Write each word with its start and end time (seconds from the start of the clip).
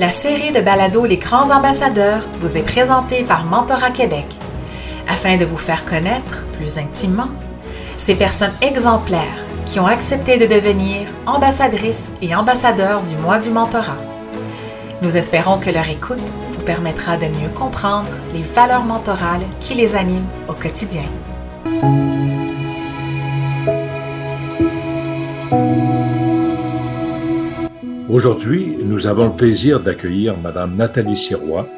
La 0.00 0.10
série 0.10 0.52
de 0.52 0.60
balados 0.60 1.04
Les 1.06 1.16
grands 1.16 1.50
ambassadeurs 1.50 2.26
vous 2.40 2.56
est 2.56 2.62
présentée 2.62 3.24
par 3.24 3.44
Mentorat 3.44 3.90
Québec 3.90 4.26
afin 5.08 5.36
de 5.36 5.44
vous 5.44 5.56
faire 5.56 5.84
connaître 5.84 6.46
plus 6.52 6.78
intimement 6.78 7.28
ces 7.96 8.14
personnes 8.14 8.52
exemplaires 8.62 9.44
qui 9.66 9.80
ont 9.80 9.86
accepté 9.86 10.38
de 10.38 10.46
devenir 10.46 11.08
ambassadrices 11.26 12.12
et 12.22 12.34
ambassadeurs 12.34 13.02
du 13.02 13.16
mois 13.16 13.38
du 13.38 13.50
mentorat. 13.50 13.98
Nous 15.02 15.16
espérons 15.16 15.58
que 15.58 15.70
leur 15.70 15.88
écoute 15.88 16.18
vous 16.52 16.62
permettra 16.62 17.16
de 17.16 17.26
mieux 17.26 17.50
comprendre 17.54 18.10
les 18.32 18.42
valeurs 18.42 18.84
mentorales 18.84 19.46
qui 19.60 19.74
les 19.74 19.94
animent 19.94 20.28
au 20.48 20.54
quotidien. 20.54 21.04
Aujourd'hui, 28.18 28.76
nous 28.82 29.06
avons 29.06 29.26
le 29.26 29.36
plaisir 29.36 29.78
d'accueillir 29.78 30.36
Mme 30.36 30.74
Nathalie 30.74 31.16
Sirois, 31.16 31.68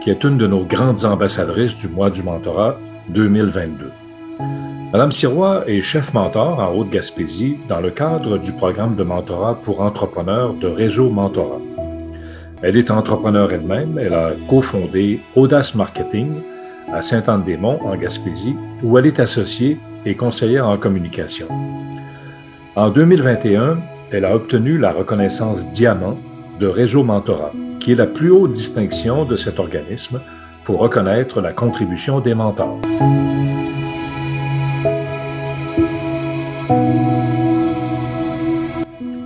qui 0.00 0.10
est 0.10 0.22
une 0.22 0.38
de 0.38 0.46
nos 0.46 0.62
grandes 0.64 1.04
ambassadrices 1.04 1.76
du 1.76 1.88
mois 1.88 2.08
du 2.08 2.22
mentorat 2.22 2.78
2022. 3.08 3.90
Madame 4.92 5.10
Sirois 5.10 5.64
est 5.66 5.82
chef 5.82 6.14
mentor 6.14 6.60
en 6.60 6.72
Haute-Gaspésie 6.72 7.56
dans 7.66 7.80
le 7.80 7.90
cadre 7.90 8.38
du 8.38 8.52
programme 8.52 8.94
de 8.94 9.02
mentorat 9.02 9.56
pour 9.60 9.80
entrepreneurs 9.80 10.54
de 10.54 10.68
Réseau 10.68 11.10
Mentorat. 11.10 11.62
Elle 12.62 12.76
est 12.76 12.92
entrepreneur 12.92 13.52
elle-même. 13.52 13.98
Elle 13.98 14.14
a 14.14 14.34
cofondé 14.48 15.20
Audace 15.34 15.74
Marketing 15.74 16.30
à 16.92 17.02
Saint-Anne-des-Monts, 17.02 17.80
en 17.84 17.96
Gaspésie, 17.96 18.54
où 18.84 18.96
elle 18.98 19.06
est 19.06 19.18
associée 19.18 19.80
et 20.06 20.14
conseillère 20.14 20.68
en 20.68 20.78
communication. 20.78 21.48
En 22.76 22.88
2021, 22.88 23.78
elle 24.10 24.24
a 24.24 24.34
obtenu 24.34 24.78
la 24.78 24.92
reconnaissance 24.92 25.68
Diamant 25.70 26.16
de 26.58 26.66
Réseau 26.66 27.04
Mentorat, 27.04 27.52
qui 27.78 27.92
est 27.92 27.94
la 27.94 28.06
plus 28.06 28.30
haute 28.30 28.52
distinction 28.52 29.24
de 29.24 29.36
cet 29.36 29.58
organisme 29.58 30.20
pour 30.64 30.78
reconnaître 30.78 31.40
la 31.40 31.52
contribution 31.52 32.20
des 32.20 32.34
mentors. 32.34 32.80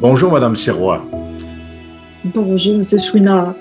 Bonjour, 0.01 0.33
Madame 0.33 0.57
Sirois. 0.57 1.05
Bonjour, 2.25 2.75
M. 2.75 3.01
Chouinard. 3.01 3.55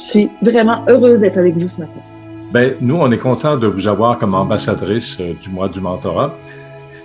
Je 0.00 0.04
suis 0.04 0.30
vraiment 0.42 0.84
heureuse 0.88 1.20
d'être 1.20 1.38
avec 1.38 1.54
vous 1.56 1.68
ce 1.68 1.80
matin. 1.80 2.00
Bien, 2.52 2.70
nous, 2.80 2.96
on 2.96 3.10
est 3.10 3.18
content 3.18 3.56
de 3.56 3.66
vous 3.66 3.86
avoir 3.86 4.16
comme 4.16 4.34
ambassadrice 4.34 5.18
euh, 5.20 5.34
du 5.34 5.50
mois 5.50 5.68
du 5.68 5.80
mentorat. 5.80 6.34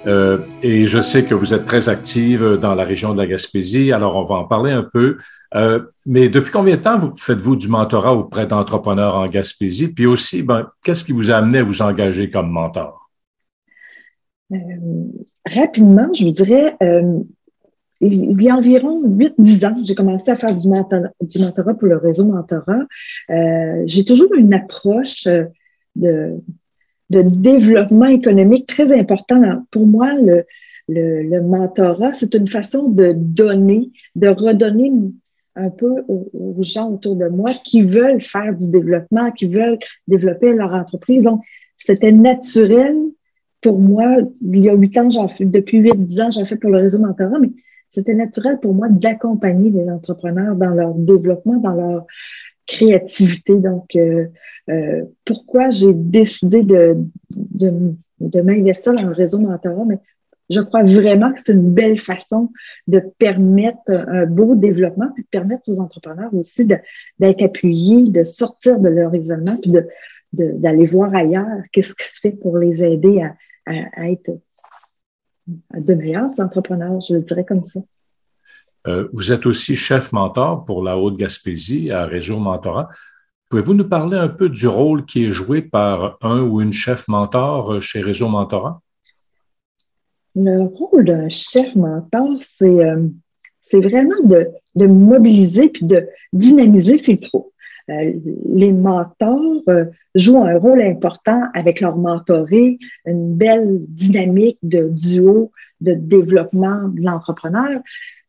Euh, 0.05 0.39
et 0.63 0.85
je 0.85 1.01
sais 1.01 1.25
que 1.25 1.35
vous 1.35 1.53
êtes 1.53 1.65
très 1.65 1.89
active 1.89 2.57
dans 2.61 2.75
la 2.75 2.83
région 2.83 3.13
de 3.13 3.21
la 3.21 3.27
Gaspésie, 3.27 3.91
alors 3.91 4.15
on 4.15 4.23
va 4.23 4.35
en 4.35 4.45
parler 4.45 4.71
un 4.71 4.83
peu. 4.83 5.17
Euh, 5.55 5.81
mais 6.05 6.29
depuis 6.29 6.51
combien 6.51 6.77
de 6.77 6.81
temps 6.81 7.15
faites-vous 7.15 7.55
du 7.55 7.67
mentorat 7.67 8.13
auprès 8.13 8.47
d'entrepreneurs 8.47 9.15
en 9.15 9.27
Gaspésie? 9.27 9.91
Puis 9.91 10.05
aussi, 10.05 10.43
ben, 10.43 10.69
qu'est-ce 10.83 11.03
qui 11.03 11.11
vous 11.11 11.31
a 11.31 11.35
amené 11.35 11.59
à 11.59 11.63
vous 11.63 11.81
engager 11.81 12.29
comme 12.29 12.49
mentor? 12.49 13.09
Euh, 14.51 14.57
rapidement, 15.45 16.07
je 16.13 16.25
vous 16.25 16.31
dirais, 16.31 16.75
il 18.01 18.41
y 18.41 18.49
a 18.49 18.55
environ 18.55 19.01
8-10 19.05 19.65
ans, 19.65 19.77
j'ai 19.83 19.95
commencé 19.95 20.31
à 20.31 20.37
faire 20.37 20.55
du 20.55 20.67
mentorat, 20.69 21.09
du 21.21 21.39
mentorat 21.39 21.73
pour 21.73 21.87
le 21.87 21.97
réseau 21.97 22.25
mentorat. 22.25 22.85
j'ai 23.85 24.05
toujours 24.05 24.33
une 24.35 24.53
approche 24.53 25.27
de 25.95 26.39
de 27.09 27.21
développement 27.21 28.05
économique 28.05 28.67
très 28.67 28.97
important. 28.97 29.41
Pour 29.71 29.87
moi, 29.87 30.13
le, 30.13 30.45
le, 30.87 31.41
mentorat, 31.41 32.13
c'est 32.13 32.33
une 32.33 32.47
façon 32.47 32.89
de 32.89 33.13
donner, 33.15 33.91
de 34.15 34.27
redonner 34.27 34.91
un 35.55 35.69
peu 35.69 36.03
aux, 36.07 36.55
gens 36.61 36.91
autour 36.91 37.15
de 37.15 37.27
moi 37.27 37.53
qui 37.65 37.81
veulent 37.81 38.21
faire 38.21 38.55
du 38.55 38.69
développement, 38.69 39.31
qui 39.31 39.47
veulent 39.47 39.79
développer 40.07 40.53
leur 40.53 40.73
entreprise. 40.73 41.23
Donc, 41.23 41.41
c'était 41.77 42.11
naturel 42.11 42.95
pour 43.61 43.79
moi. 43.79 44.17
Il 44.41 44.59
y 44.59 44.69
a 44.69 44.73
huit 44.73 44.97
ans, 44.97 45.09
j'en 45.09 45.27
fais, 45.27 45.45
depuis 45.45 45.79
huit, 45.79 45.95
dix 45.95 46.21
ans, 46.21 46.31
j'en 46.31 46.45
fais 46.45 46.55
pour 46.55 46.69
le 46.69 46.77
réseau 46.77 46.99
mentorat, 46.99 47.39
mais 47.39 47.51
c'était 47.91 48.13
naturel 48.13 48.59
pour 48.59 48.73
moi 48.73 48.87
d'accompagner 48.89 49.71
les 49.71 49.89
entrepreneurs 49.89 50.55
dans 50.55 50.69
leur 50.69 50.93
développement, 50.93 51.57
dans 51.57 51.73
leur 51.73 52.05
créativité. 52.69 53.55
Donc, 53.55 53.95
euh, 53.95 54.27
euh, 54.69 55.03
pourquoi 55.25 55.69
j'ai 55.71 55.93
décidé 55.93 56.63
de, 56.63 56.97
de, 57.31 57.95
de 58.19 58.41
m'investir 58.41 58.93
dans 58.93 59.01
le 59.01 59.11
réseau 59.11 59.39
mentorat? 59.39 59.85
Mais 59.85 59.99
je 60.49 60.61
crois 60.61 60.83
vraiment 60.83 61.33
que 61.33 61.39
c'est 61.43 61.53
une 61.53 61.73
belle 61.73 61.99
façon 61.99 62.51
de 62.87 63.01
permettre 63.17 63.89
un 63.89 64.25
beau 64.25 64.55
développement, 64.55 65.09
puis 65.13 65.23
de 65.23 65.29
permettre 65.29 65.63
aux 65.67 65.79
entrepreneurs 65.79 66.33
aussi 66.33 66.65
d'être 66.65 67.41
appuyés, 67.41 68.09
de 68.09 68.23
sortir 68.23 68.79
de 68.79 68.89
leur 68.89 69.13
isolement, 69.15 69.57
puis 69.57 69.71
de, 69.71 69.87
d'aller 70.33 70.85
voir 70.85 71.13
ailleurs 71.13 71.61
qu'est-ce 71.71 71.93
qui 71.93 72.05
se 72.05 72.19
fait 72.19 72.31
pour 72.31 72.57
les 72.57 72.83
aider 72.83 73.21
à, 73.21 73.35
à, 73.95 74.09
être 74.09 74.31
de 75.75 75.93
meilleurs 75.93 76.31
entrepreneurs, 76.39 76.99
je 77.01 77.15
le 77.15 77.21
dirais 77.21 77.45
comme 77.45 77.63
ça. 77.63 77.79
Euh, 78.87 79.07
vous 79.11 79.31
êtes 79.31 79.45
aussi 79.45 79.75
chef 79.75 80.11
mentor 80.11 80.63
pour 80.65 80.83
la 80.83 80.97
Haute-Gaspésie 80.97 81.91
à 81.91 82.05
Réseau 82.05 82.37
Mentorat. 82.37 82.89
Pouvez-vous 83.49 83.73
nous 83.73 83.87
parler 83.87 84.17
un 84.17 84.29
peu 84.29 84.47
du 84.47 84.67
rôle 84.67 85.05
qui 85.05 85.25
est 85.25 85.31
joué 85.31 85.61
par 85.61 86.17
un 86.21 86.41
ou 86.41 86.61
une 86.61 86.71
chef 86.71 87.07
mentor 87.07 87.73
euh, 87.73 87.79
chez 87.81 87.99
Réseau 87.99 88.29
Mentorat? 88.29 88.81
Le 90.35 90.63
rôle 90.63 91.05
d'un 91.05 91.27
chef 91.29 91.75
mentor, 91.75 92.29
c'est 92.57 92.85
euh, 92.85 93.07
vraiment 93.73 94.23
de, 94.23 94.85
mobiliser 94.85 95.69
puis 95.69 95.85
de 95.85 96.07
dynamiser 96.31 96.97
ses 96.97 97.17
troupes. 97.17 97.51
les 97.87 98.71
mentors 98.71 99.63
jouent 100.15 100.43
un 100.43 100.57
rôle 100.57 100.81
important 100.81 101.41
avec 101.53 101.81
leur 101.81 101.97
mentoré, 101.97 102.77
une 103.05 103.35
belle 103.35 103.79
dynamique 103.87 104.59
de 104.63 104.87
duo, 104.89 105.51
de 105.81 105.93
développement 105.93 106.87
de 106.87 107.01
l'entrepreneur 107.01 107.81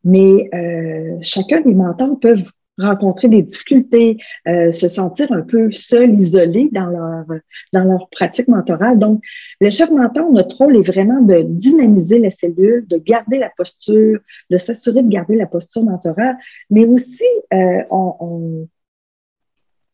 mais 0.03 0.49
euh, 0.53 1.17
chacun 1.21 1.61
des 1.61 1.73
mentors 1.73 2.19
peuvent 2.19 2.49
rencontrer 2.77 3.27
des 3.27 3.43
difficultés, 3.43 4.17
euh, 4.47 4.71
se 4.71 4.87
sentir 4.87 5.31
un 5.31 5.41
peu 5.41 5.71
seul, 5.71 6.19
isolé 6.19 6.69
dans 6.71 6.87
leur 6.87 7.25
dans 7.73 7.83
leur 7.83 8.09
pratique 8.09 8.47
mentorale. 8.47 8.97
Donc, 8.97 9.21
le 9.59 9.69
chef 9.69 9.91
mentor, 9.91 10.31
notre 10.31 10.57
rôle 10.57 10.77
est 10.77 10.87
vraiment 10.87 11.21
de 11.21 11.43
dynamiser 11.43 12.19
la 12.19 12.31
cellule, 12.31 12.87
de 12.87 12.97
garder 12.97 13.37
la 13.37 13.51
posture, 13.55 14.19
de 14.49 14.57
s'assurer 14.57 15.03
de 15.03 15.09
garder 15.09 15.35
la 15.35 15.47
posture 15.47 15.83
mentorale, 15.83 16.37
mais 16.69 16.85
aussi 16.85 17.27
euh, 17.53 17.83
on, 17.91 18.15
on, 18.19 18.67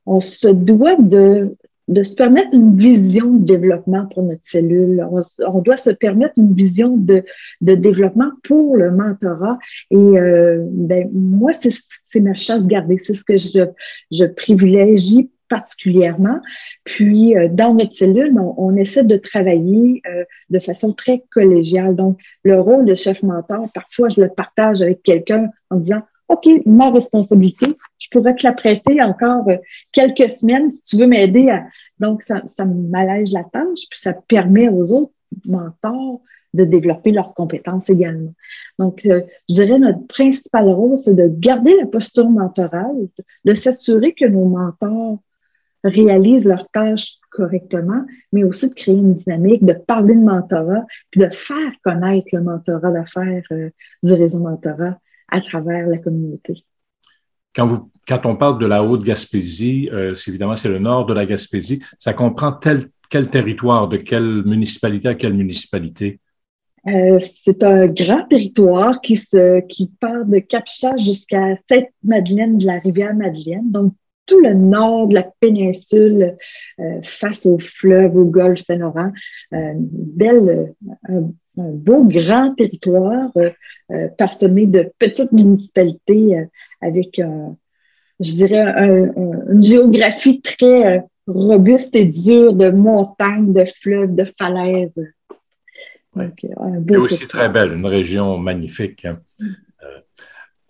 on 0.06 0.22
se 0.22 0.47
doit 0.47 0.95
de 0.95 1.56
de 1.88 2.03
se 2.03 2.16
permettre 2.16 2.50
une 2.53 2.78
vision 2.78 3.31
de 3.31 3.46
développement 3.46 4.08
pour 4.14 4.24
notre 4.24 4.42
cellule. 4.44 5.06
On, 5.48 5.62
doit 5.62 5.78
se 5.78 5.90
permettre 5.90 6.34
une 6.38 6.53
vision 6.53 6.98
de, 6.98 7.24
de 7.62 7.75
développement 7.75 8.31
pour 8.44 8.75
le 8.75 8.92
mentorat. 8.92 9.58
Et 9.92 9.96
euh, 9.96 10.66
ben, 10.70 11.09
moi, 11.14 11.52
c'est 11.53 12.20
ma 12.20 12.34
chasse 12.34 12.68
gardée. 12.68 12.98
C'est 12.98 13.14
ce 13.14 13.24
que 13.24 13.38
je, 13.38 13.66
je 14.12 14.25
privilégie 14.25 15.30
particulièrement. 15.50 16.42
Puis, 16.84 17.38
euh, 17.38 17.48
dans 17.50 17.74
notre 17.74 17.94
cellule, 17.94 18.38
on, 18.38 18.54
on 18.58 18.75
essaie 18.75 19.06
de 19.06 19.16
travailler 19.16 20.02
euh, 20.08 20.25
de 20.50 20.59
façon 20.59 20.92
très 20.92 21.24
collégiale. 21.31 21.96
Donc, 21.96 22.19
le 22.44 22.59
rôle 22.59 22.86
de 22.86 22.96
chef 22.96 23.24
mentor, 23.24 23.69
parfois, 23.74 24.09
je 24.09 24.19
le 24.19 24.30
partage 24.30 24.81
avec 24.81 25.04
quelqu'un 25.04 25.50
en 25.69 25.78
disant, 25.78 26.02
OK, 26.29 26.45
ma 26.65 26.91
responsabilité, 26.91 27.77
je 27.99 28.09
pourrais 28.09 28.35
te 28.35 28.45
la 28.45 28.53
prêter 28.53 29.01
encore 29.01 29.47
euh, 29.49 29.57
quelques 29.93 30.29
semaines 30.29 30.71
si 30.71 30.81
tu 30.83 30.97
veux 30.97 31.07
m'aider 31.07 31.49
à. 31.49 31.65
Donc, 31.99 32.23
ça, 32.23 32.41
ça 32.47 32.65
m'allège 32.65 33.31
la 33.31 33.43
tâche, 33.45 33.88
puis 33.89 33.99
ça 33.99 34.13
permet 34.13 34.67
aux 34.69 34.91
autres 34.93 35.13
mentors 35.45 36.21
de 36.53 36.65
développer 36.65 37.12
leurs 37.12 37.33
compétences 37.33 37.89
également. 37.89 38.33
Donc, 38.79 39.06
euh, 39.06 39.21
je 39.50 39.56
dirais 39.56 39.79
notre 39.79 40.06
principal 40.07 40.68
rôle, 40.69 40.97
c'est 41.00 41.15
de 41.15 41.27
garder 41.27 41.75
la 41.79 41.85
posture 41.85 42.30
mentorale, 42.30 43.07
de 43.45 43.53
s'assurer 43.53 44.13
que 44.13 44.25
nos 44.25 44.45
mentors 44.45 45.19
réalisent 45.83 46.45
leurs 46.45 46.68
tâches 46.69 47.18
correctement, 47.31 48.03
mais 48.33 48.44
aussi 48.44 48.69
de 48.69 48.73
créer 48.73 48.95
une 48.95 49.13
dynamique, 49.13 49.63
de 49.63 49.73
parler 49.73 50.15
de 50.15 50.21
mentorat, 50.21 50.85
puis 51.12 51.21
de 51.21 51.30
faire 51.31 51.71
connaître 51.83 52.27
le 52.33 52.41
mentorat 52.41 52.91
d'affaires 52.91 53.44
euh, 53.51 53.69
du 54.03 54.13
réseau 54.13 54.39
mentorat 54.39 55.00
à 55.29 55.41
travers 55.41 55.88
la 55.88 55.97
communauté. 55.97 56.63
Quand, 57.56 57.65
vous, 57.65 57.91
quand 58.07 58.25
on 58.25 58.35
parle 58.35 58.59
de 58.59 58.65
la 58.65 58.83
Haute-Gaspésie, 58.83 59.89
euh, 59.91 60.13
évidemment, 60.27 60.56
c'est 60.56 60.69
le 60.69 60.79
nord 60.79 61.06
de 61.06 61.13
la 61.13 61.25
Gaspésie. 61.25 61.81
Ça 61.97 62.13
comprend 62.13 62.51
tel, 62.51 62.89
quel 63.09 63.29
territoire, 63.29 63.88
de 63.88 63.97
quelle 63.97 64.44
municipalité 64.45 65.07
à 65.09 65.15
quelle 65.15 65.33
municipalité? 65.33 66.19
Euh, 66.88 67.19
c'est 67.19 67.63
un 67.63 67.88
grand 67.88 68.24
territoire 68.27 69.01
qui, 69.01 69.18
se, 69.18 69.59
qui 69.68 69.91
part 70.00 70.25
de 70.25 70.39
Capcha 70.39 70.95
jusqu'à 70.97 71.56
Sainte-Madeleine 71.69 72.57
de 72.57 72.65
la 72.65 72.80
rivière 72.80 73.13
Madeleine. 73.13 73.69
Donc, 73.71 73.94
tout 74.25 74.39
le 74.39 74.53
nord 74.53 75.07
de 75.07 75.15
la 75.15 75.23
péninsule 75.39 76.38
euh, 76.80 77.00
face 77.03 77.45
au 77.45 77.57
fleuve, 77.57 78.15
au 78.15 78.25
golfe 78.25 78.63
Saint-Laurent. 78.65 79.12
Euh, 79.53 79.73
belle, 79.77 80.73
beau 81.57 82.04
grand 82.06 82.54
territoire 82.56 83.31
parsemé 84.18 84.65
de 84.65 84.92
petites 85.00 85.31
municipalités 85.31 86.45
avec, 86.81 87.19
je 88.19 88.31
dirais, 88.31 89.12
une 89.50 89.63
géographie 89.63 90.42
très 90.42 91.04
robuste 91.27 91.95
et 91.95 92.06
dure 92.06 92.54
de 92.54 92.69
montagnes, 92.69 93.54
de 93.54 93.65
fleuves, 93.81 94.15
de 94.15 94.25
falaises. 94.38 95.04
Et 96.89 96.98
aussi 96.98 97.27
très 97.27 97.50
belle, 97.50 97.74
une 97.74 97.86
région 97.86 98.38
magnifique. 98.38 99.06
Hein. 99.06 99.19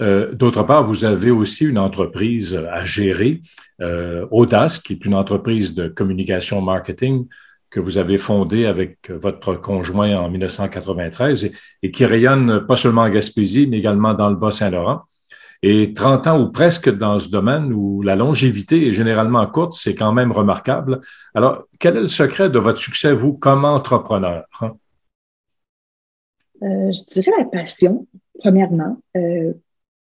Euh, 0.02 0.34
d'autre 0.34 0.64
part, 0.64 0.86
vous 0.86 1.06
avez 1.06 1.32
aussi 1.32 1.66
une 1.66 1.78
entreprise 1.78 2.56
à 2.72 2.86
gérer, 2.86 3.42
euh, 3.82 4.28
Audace, 4.30 4.80
qui 4.80 4.94
est 4.94 5.06
une 5.06 5.16
entreprise 5.16 5.74
de 5.74 5.88
communication 5.88 6.62
marketing 6.62 7.28
que 7.70 7.80
vous 7.80 7.98
avez 7.98 8.18
fondée 8.18 8.66
avec 8.66 9.12
votre 9.12 9.54
conjoint 9.56 10.16
en 10.16 10.30
1993 10.30 11.52
et, 11.84 11.92
qui 11.92 12.06
rayonne 12.06 12.66
pas 12.66 12.76
seulement 12.76 13.02
en 13.02 13.10
Gaspésie, 13.10 13.68
mais 13.68 13.78
également 13.78 14.14
dans 14.14 14.30
le 14.30 14.36
Bas-Saint-Laurent. 14.36 15.02
Et 15.64 15.94
30 15.94 16.28
ans 16.28 16.40
ou 16.40 16.52
presque 16.52 16.90
dans 16.90 17.18
ce 17.18 17.30
domaine 17.30 17.74
où 17.74 18.04
la 18.04 18.16
longévité 18.16 18.88
est 18.88 18.94
généralement 18.94 19.46
courte, 19.48 19.74
c'est 19.74 19.96
quand 19.96 20.14
même 20.14 20.32
remarquable. 20.32 21.02
Alors, 21.34 21.64
quel 21.80 21.98
est 21.98 22.02
le 22.02 22.08
secret 22.08 22.50
de 22.50 22.60
votre 22.60 22.78
succès, 22.78 23.12
vous, 23.12 23.34
comme 23.34 23.66
entrepreneur? 23.66 24.46
Hein? 24.62 24.74
Euh, 26.62 26.92
je 26.92 27.04
dirais 27.12 27.32
la 27.40 27.46
passion, 27.46 28.08
premièrement 28.40 28.98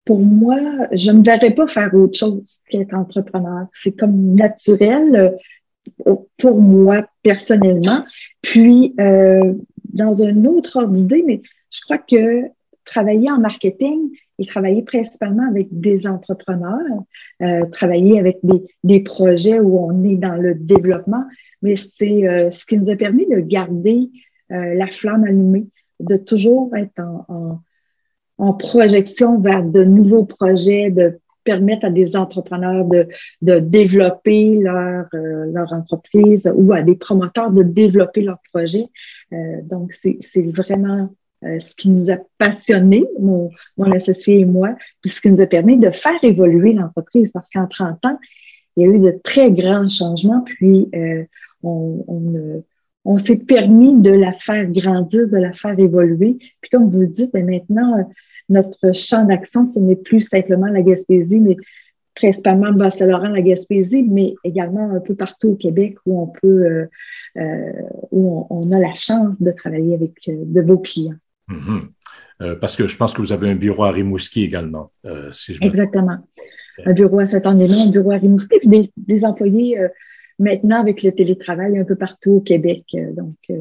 pour 0.07 0.19
moi, 0.19 0.57
je 0.94 1.12
ne 1.12 1.21
verrais 1.21 1.53
pas 1.53 1.68
faire 1.68 1.94
autre 1.94 2.18
chose 2.18 2.62
qu'être 2.69 2.94
entrepreneur. 2.94 3.68
C'est 3.74 3.92
comme 3.92 4.33
naturel 4.36 5.15
euh, 5.15 5.30
pour 6.38 6.62
moi 6.62 7.07
personnellement. 7.24 8.04
Puis, 8.42 8.94
euh, 9.00 9.54
dans 9.94 10.22
un 10.24 10.45
autre 10.45 10.78
ordre 10.78 10.94
d'idée, 10.94 11.24
mais 11.25 11.42
je 11.72 11.81
crois 11.81 11.98
que 11.98 12.44
travailler 12.86 13.30
en 13.30 13.39
marketing 13.39 14.12
et 14.39 14.45
travailler 14.45 14.81
principalement 14.84 15.48
avec 15.50 15.68
des 15.72 16.07
entrepreneurs, 16.07 17.04
euh, 17.42 17.66
travailler 17.66 18.19
avec 18.19 18.38
des, 18.44 18.63
des, 18.84 19.01
projets 19.01 19.60
où 19.60 19.80
on 19.80 20.04
est 20.04 20.16
dans 20.16 20.36
le 20.36 20.56
développement, 20.56 21.24
mais 21.62 21.75
c'est 21.75 22.50
ce 22.51 22.66
qui 22.66 22.78
nous 22.78 22.89
a 22.89 22.95
permis 22.95 23.25
de 23.28 23.39
garder 23.39 24.10
la 24.50 24.88
flamme 24.88 25.25
allumée, 25.25 25.68
de 26.00 26.16
toujours 26.16 26.74
être 26.78 27.00
en, 27.00 27.25
en 27.28 27.60
en 28.38 28.54
projection 28.54 29.39
vers 29.39 29.63
de 29.63 29.84
nouveaux 29.84 30.25
projets, 30.25 30.92
de 30.92 31.19
permettre 31.47 31.85
à 31.85 31.89
des 31.89 32.17
entrepreneurs 32.17 32.83
de, 32.85 33.07
de 33.41 33.59
développer 33.59 34.57
leur, 34.57 35.05
euh, 35.13 35.45
leur 35.53 35.71
entreprise 35.71 36.51
ou 36.53 36.73
à 36.73 36.81
des 36.81 36.95
promoteurs 36.95 37.51
de 37.51 37.63
développer 37.63 38.21
leur 38.21 38.39
projet. 38.51 38.85
Euh, 39.31 39.61
donc, 39.63 39.94
c'est 39.94 40.51
vraiment 40.51 41.09
euh, 41.45 41.59
ce 41.61 41.73
qui 41.75 41.89
nous 41.89 42.11
a 42.11 42.17
passionnés, 42.38 43.05
mon, 43.17 43.49
mon 43.77 43.89
associé 43.94 44.39
et 44.41 44.45
moi, 44.45 44.75
puis 45.01 45.09
ce 45.09 45.21
qui 45.21 45.31
nous 45.31 45.41
a 45.41 45.45
permis 45.45 45.77
de 45.77 45.89
faire 45.91 46.21
évoluer 46.21 46.73
l'entreprise 46.73 47.31
parce 47.31 47.50
qu'en 47.50 47.67
30 47.67 48.05
ans, 48.05 48.19
il 48.75 48.83
y 48.83 48.85
a 48.85 48.89
eu 48.89 49.00
de 49.00 49.17
très 49.23 49.50
grands 49.50 49.88
changements, 49.88 50.43
puis 50.43 50.88
on, 51.63 52.03
on, 52.07 52.63
on 53.05 53.17
s'est 53.17 53.38
permis 53.38 53.95
de 53.95 54.11
la 54.11 54.33
faire 54.33 54.69
grandir, 54.69 55.27
de 55.29 55.38
la 55.38 55.53
faire 55.53 55.79
évoluer. 55.79 56.38
Puis 56.61 56.69
comme 56.69 56.89
vous 56.89 57.00
le 57.00 57.07
dites, 57.07 57.31
ben, 57.33 57.45
maintenant, 57.45 58.05
notre 58.49 58.94
champ 58.95 59.25
d'action, 59.25 59.65
ce 59.65 59.79
n'est 59.79 59.95
plus 59.95 60.21
simplement 60.21 60.67
la 60.67 60.81
Gaspésie, 60.81 61.39
mais 61.39 61.57
principalement 62.15 62.67
le 62.67 62.75
Bas-Saint-Laurent, 62.75 63.29
la 63.29 63.41
Gaspésie, 63.41 64.03
mais 64.03 64.35
également 64.44 64.89
un 64.91 64.99
peu 64.99 65.15
partout 65.15 65.49
au 65.49 65.55
Québec 65.55 65.97
où 66.05 66.21
on 66.21 66.27
peut, 66.27 66.65
euh, 66.65 66.85
euh, 67.38 67.71
où 68.11 68.47
on, 68.49 68.71
a 68.71 68.79
la 68.79 68.95
chance 68.95 69.41
de 69.41 69.51
travailler 69.51 69.94
avec 69.94 70.13
euh, 70.27 70.33
de 70.45 70.61
beaux 70.61 70.79
clients. 70.79 71.15
Mm-hmm. 71.49 72.59
parce 72.59 72.75
que 72.75 72.89
je 72.89 72.97
pense 72.97 73.13
que 73.13 73.21
vous 73.21 73.31
avez 73.31 73.49
un 73.49 73.55
bureau 73.55 73.85
à 73.85 73.91
Rimouski 73.91 74.44
également, 74.44 74.91
si 75.31 75.53
je 75.53 75.63
Exactement. 75.63 76.17
Un 76.85 76.91
bureau 76.91 77.19
à 77.19 77.25
Saint-André, 77.25 77.69
un 77.88 77.89
bureau 77.89 78.11
à 78.11 78.17
Rimouski, 78.17 78.59
puis 78.59 78.67
des, 78.67 78.91
des 78.97 79.23
employés 79.23 79.77
maintenant 80.39 80.80
avec 80.80 81.04
le 81.04 81.12
télétravail 81.12 81.78
un 81.78 81.84
peu 81.84 81.95
partout 81.95 82.34
au 82.34 82.42
Québec. 82.42 82.84
Euh, 82.94 83.12
donc, 83.13 83.36
euh, 83.50 83.56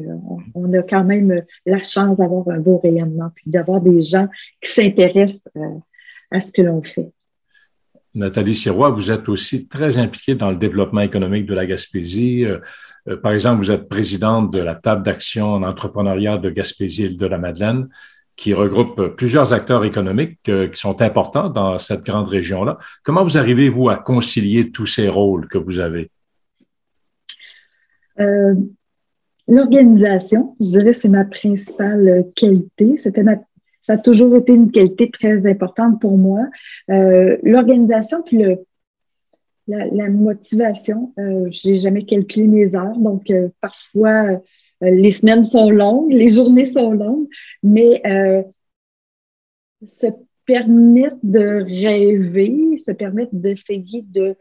on, 0.53 0.71
a 0.73 0.81
quand 0.83 1.03
même 1.03 1.43
la 1.65 1.81
chance 1.83 2.17
d'avoir 2.17 2.47
un 2.49 2.59
beau 2.59 2.77
rayonnement, 2.77 3.31
puis 3.35 3.49
d'avoir 3.49 3.81
des 3.81 4.01
gens 4.01 4.27
qui 4.61 4.71
s'intéressent 4.71 5.47
euh, 5.55 5.79
à 6.31 6.41
ce 6.41 6.51
que 6.51 6.61
l'on 6.61 6.81
fait. 6.83 7.09
Nathalie 8.13 8.55
Sirois, 8.55 8.89
vous 8.89 9.11
êtes 9.11 9.29
aussi 9.29 9.67
très 9.67 9.97
impliquée 9.97 10.35
dans 10.35 10.49
le 10.49 10.57
développement 10.57 11.01
économique 11.01 11.45
de 11.45 11.53
la 11.53 11.67
Gaspésie. 11.67 12.45
Par 13.21 13.31
exemple, 13.31 13.61
vous 13.61 13.69
êtes 13.69 13.87
présidente 13.87 14.51
de 14.51 14.59
la 14.59 14.73
table 14.73 15.03
d'action 15.03 15.53
en 15.53 15.61
entrepreneuriat 15.61 16.39
de 16.39 16.49
Gaspésie 16.49 17.03
et 17.03 17.09
de 17.09 17.25
la 17.27 17.37
Madeleine, 17.37 17.87
qui 18.35 18.55
regroupe 18.55 19.15
plusieurs 19.15 19.53
acteurs 19.53 19.85
économiques 19.85 20.39
qui 20.43 20.79
sont 20.79 20.99
importants 21.03 21.49
dans 21.49 21.77
cette 21.77 22.03
grande 22.03 22.29
région-là. 22.29 22.79
Comment 23.03 23.23
vous 23.23 23.37
arrivez-vous 23.37 23.89
à 23.89 23.97
concilier 23.97 24.71
tous 24.71 24.87
ces 24.87 25.09
rôles 25.09 25.47
que 25.47 25.59
vous 25.59 25.77
avez? 25.77 26.09
Euh, 28.19 28.55
l'organisation, 29.47 30.55
je 30.59 30.65
dirais, 30.65 30.93
c'est 30.93 31.09
ma 31.09 31.25
principale 31.25 32.25
qualité. 32.35 32.97
C'était 32.97 33.23
ça 33.87 33.93
a 33.93 33.97
toujours 33.97 34.35
été 34.35 34.53
une 34.53 34.69
qualité 34.69 35.09
très 35.09 35.49
importante 35.49 36.01
pour 36.01 36.17
moi. 36.17 36.41
Euh, 36.91 37.37
l'organisation, 37.41 38.21
puis 38.21 38.43
la, 39.65 40.09
motivation, 40.09 41.13
euh, 41.17 41.47
j'ai 41.51 41.79
jamais 41.79 42.03
calculé 42.03 42.47
mes 42.47 42.75
heures, 42.75 42.97
donc 42.97 43.31
euh, 43.31 43.47
parfois 43.61 44.41
les 44.81 45.09
semaines 45.09 45.47
sont 45.47 45.71
longues, 45.71 46.11
les 46.11 46.29
journées 46.29 46.67
sont 46.67 46.91
longues, 46.91 47.27
mais 47.63 48.03
se 49.87 50.07
permettre 50.45 51.17
de 51.23 51.63
rêver, 51.63 52.77
se 52.77 52.91
permettre 52.91 53.33
d'essayer 53.33 54.03
de 54.03 54.35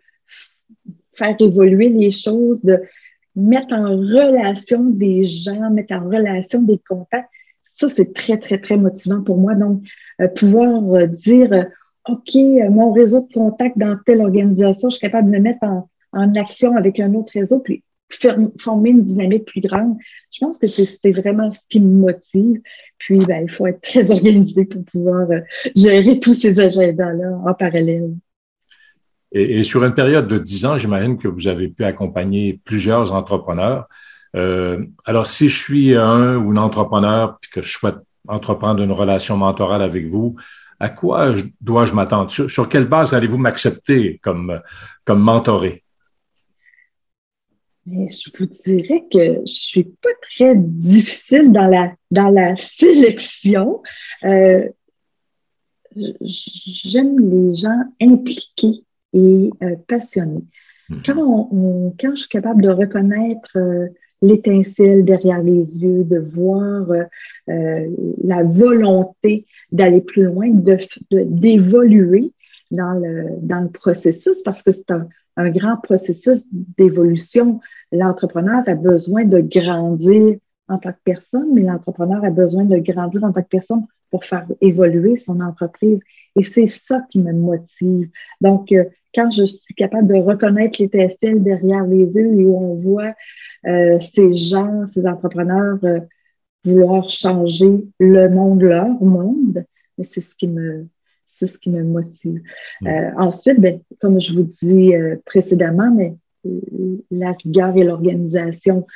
faire 1.15 1.37
évoluer 1.41 1.89
les 1.89 2.11
choses, 2.11 2.63
de 2.63 2.83
mettre 3.37 3.75
en 3.75 3.91
relation 3.91 4.83
des 4.85 5.25
gens, 5.25 5.71
mettre 5.71 5.95
en 5.95 6.05
relation 6.09 6.63
des 6.63 6.81
contacts, 6.89 7.29
ça, 7.77 7.89
c'est 7.91 8.15
très, 8.15 8.39
très, 8.39 8.59
très 8.59 8.77
motivant 8.77 9.23
pour 9.23 9.37
moi. 9.37 9.55
Donc, 9.55 9.83
euh, 10.21 10.29
pouvoir 10.29 10.95
euh, 10.95 11.07
dire, 11.07 11.53
euh, 11.53 11.65
OK, 12.09 12.35
mon 12.71 12.93
réseau 12.93 13.27
de 13.29 13.33
contacts 13.33 13.77
dans 13.77 13.97
telle 14.07 14.23
organisation, 14.23 14.89
je 14.89 14.97
suis 14.97 15.07
capable 15.07 15.31
de 15.31 15.37
le 15.37 15.43
mettre 15.43 15.63
en, 15.63 15.89
en 16.13 16.35
action 16.35 16.77
avec 16.77 16.99
un 17.01 17.13
autre 17.15 17.33
réseau, 17.35 17.61
puis 17.61 17.83
former 18.59 18.91
une 18.91 19.05
dynamique 19.05 19.47
plus 19.47 19.61
grande. 19.61 19.97
Je 20.33 20.39
pense 20.39 20.59
que 20.59 20.69
c'est 20.69 21.11
vraiment 21.11 21.51
ce 21.51 21.69
qui 21.69 21.81
me 21.81 21.99
motive. 21.99 22.61
Puis, 22.99 23.19
ben, 23.19 23.43
il 23.43 23.51
faut 23.51 23.67
être 23.67 23.81
très 23.83 24.11
organisé 24.11 24.65
pour 24.65 24.85
pouvoir 24.85 25.29
gérer 25.75 26.19
tous 26.21 26.35
ces 26.35 26.61
agendas-là 26.61 27.41
en 27.45 27.53
parallèle. 27.53 28.13
Et, 29.39 29.65
sur 29.65 29.85
une 29.85 29.93
période 29.93 30.29
de 30.29 30.39
dix 30.39 30.65
ans, 30.65 30.79
j'imagine 30.79 31.19
que 31.19 31.29
vous 31.29 31.47
avez 31.47 31.69
pu 31.69 31.85
accompagner 31.85 32.59
plusieurs 32.65 33.13
entrepreneurs. 33.13 33.87
Euh, 34.35 34.87
alors, 35.05 35.27
si 35.27 35.51
je 35.51 35.59
suis 35.63 35.95
un 35.95 36.37
ou 36.37 36.53
une 36.53 36.59
entrepreneur 36.59 37.39
puis 37.39 37.51
que 37.51 37.61
je 37.61 37.71
souhaite 37.71 37.97
entreprendre 38.27 38.83
une 38.83 38.93
relation 38.93 39.37
mentorale 39.37 39.83
avec 39.83 40.07
vous, 40.07 40.37
à 40.81 40.89
quoi 40.89 41.35
dois-je 41.61 41.93
m'attendre? 41.93 42.31
Sur, 42.31 42.69
quelle 42.71 42.87
base 42.87 43.13
allez-vous 43.13 43.37
m'accepter 43.37 44.19
comme, 44.23 44.61
comme 45.05 45.21
mentoré? 45.21 45.83
je 47.87 48.31
vous 48.37 48.47
dirais 48.65 49.05
que 49.13 49.43
je 49.47 49.53
suis 49.53 49.85
pas 49.85 50.09
très 50.23 50.55
difficile 50.57 51.53
dans 51.53 51.69
la, 51.69 51.93
dans 52.11 52.31
la 52.31 52.57
sélection. 52.57 53.83
Euh, 54.25 54.67
j'aime 55.95 57.19
les 57.19 57.55
gens 57.55 57.83
impliqués 58.01 58.83
et 59.17 59.51
euh, 59.63 59.75
passionné. 59.89 60.43
Hmm. 60.89 60.97
Quand, 61.05 61.19
on, 61.19 61.95
quand 61.99 62.15
je 62.15 62.21
suis 62.23 62.29
capable 62.29 62.63
de 62.63 62.69
reconnaître 62.69 63.57
euh, 63.57 63.89
l'étincelle 64.23 65.05
derrière 65.05 65.43
les 65.43 65.83
yeux, 65.83 66.05
de 66.05 66.19
voir 66.19 66.87
euh, 66.91 67.87
la 68.23 68.43
volonté 68.45 69.47
d'aller 69.73 70.01
plus 70.01 70.25
loin, 70.25 70.49
de 70.51 70.77
d'évoluer 71.11 72.33
dans 72.71 72.95
le, 73.05 73.15
dans 73.43 73.61
le 73.61 73.69
processus, 73.69 74.43
parce 74.43 74.63
que 74.63 74.73
c'est 74.73 74.91
un, 74.91 75.09
un 75.37 75.51
grand 75.51 75.77
processus 75.77 76.45
d'évolution. 76.79 77.61
L'entrepreneur 77.93 78.63
a 78.67 78.75
besoin 78.75 79.25
de 79.25 79.41
grandir 79.41 80.37
en 80.69 80.79
tant 80.79 80.93
que 80.93 81.05
personne, 81.05 81.51
mais 81.55 81.63
l'entrepreneur 81.63 82.25
a 82.25 82.31
besoin 82.31 82.65
de 82.65 82.79
grandir 82.79 83.23
en 83.25 83.33
tant 83.33 83.43
que 83.43 83.49
personne 83.49 83.85
pour 84.11 84.25
faire 84.25 84.47
évoluer 84.61 85.17
son 85.17 85.41
entreprise. 85.41 86.01
Et 86.37 86.43
c'est 86.43 86.69
ça 86.69 87.07
qui 87.11 87.19
me 87.21 87.33
motive. 87.33 88.09
Donc, 88.41 88.73
quand 89.17 89.31
je 89.31 89.45
suis 89.47 89.75
capable 89.75 90.07
de 90.07 90.15
reconnaître 90.15 90.81
l'étincelle 90.81 91.43
derrière 91.43 91.85
les 91.87 92.15
yeux 92.15 92.39
et 92.39 92.45
où 92.45 92.57
on 92.57 92.75
voit 92.75 93.15
euh, 93.67 93.99
ces 94.01 94.35
gens, 94.35 94.87
ces 94.93 95.07
entrepreneurs 95.07 95.79
euh, 95.83 96.01
vouloir 96.65 97.09
changer 97.09 97.87
le 97.99 98.29
monde, 98.29 98.63
leur 98.63 98.89
monde, 98.89 99.65
c'est 100.03 100.21
ce 100.21 100.37
qui 100.37 100.47
me 100.47 100.87
c'est 101.39 101.49
ce 101.49 101.59
qui 101.59 101.69
me 101.69 101.85
motive. 101.85 102.41
Euh, 102.87 103.11
ensuite, 103.19 103.61
ben, 103.61 103.81
comme 104.01 104.19
je 104.19 104.33
vous 104.33 104.51
dis 104.63 104.95
précédemment, 105.27 105.91
mais 105.95 106.15
la 107.11 107.33
rigueur 107.33 107.77
et 107.77 107.85
l'organisation 107.85 108.87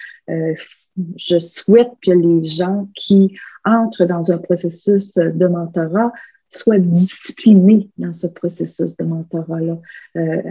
je 1.17 1.39
souhaite 1.39 1.93
que 2.03 2.11
les 2.11 2.49
gens 2.49 2.89
qui 2.95 3.37
entrent 3.65 4.07
dans 4.07 4.31
un 4.31 4.39
processus 4.39 5.15
de 5.15 5.47
mentorat 5.47 6.13
soient 6.53 6.79
disciplinés 6.79 7.89
dans 7.99 8.13
ce 8.13 8.27
processus 8.27 8.97
de 8.97 9.05
mentorat-là. 9.05 9.79
Euh, 10.17 10.43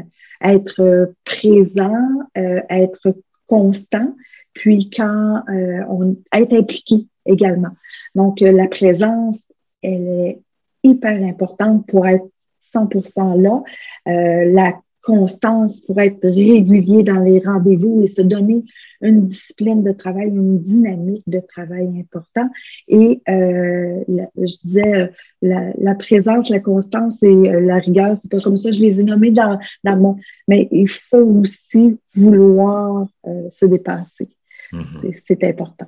être 0.41 1.13
présent, 1.25 2.07
euh, 2.37 2.61
être 2.69 3.15
constant, 3.47 4.15
puis 4.53 4.89
quand 4.89 5.43
euh, 5.49 5.83
on 5.89 6.15
être 6.33 6.53
impliqué 6.53 7.07
également. 7.25 7.75
Donc, 8.15 8.39
la 8.39 8.67
présence, 8.67 9.37
elle 9.81 10.07
est 10.07 10.39
hyper 10.83 11.21
importante 11.23 11.85
pour 11.87 12.07
être 12.07 12.25
100% 12.73 13.41
là. 13.41 13.63
la 14.05 14.79
constance 15.01 15.79
pour 15.81 15.99
être 15.99 16.21
régulier 16.23 17.03
dans 17.03 17.19
les 17.19 17.39
rendez-vous 17.39 18.01
et 18.03 18.07
se 18.07 18.21
donner 18.21 18.63
une 19.01 19.27
discipline 19.27 19.83
de 19.83 19.91
travail, 19.91 20.27
une 20.27 20.61
dynamique 20.61 21.23
de 21.27 21.39
travail 21.39 21.87
important. 21.99 22.49
Et 22.87 23.21
euh, 23.29 24.03
je 24.07 24.55
disais, 24.63 25.11
la, 25.41 25.95
présence, 25.95 26.49
la 26.49 26.59
constance 26.59 27.21
et 27.23 27.27
euh, 27.27 27.61
la 27.61 27.75
rigueur, 27.75 28.17
c'est 28.17 28.29
pas 28.29 28.39
comme 28.41 28.57
ça, 28.57 28.71
je 28.71 28.81
les 28.81 28.99
ai 28.99 29.03
nommés 29.03 29.31
dans, 29.31 29.59
dans 29.83 29.95
mon... 29.95 30.17
Mais 30.47 30.67
il 30.71 30.89
faut 30.89 31.41
aussi 31.41 31.99
vouloir 32.15 33.07
euh, 33.27 33.49
se 33.51 33.65
dépasser. 33.65 34.29
Mm-hmm. 34.73 35.21
C'est 35.25 35.43
important. 35.43 35.87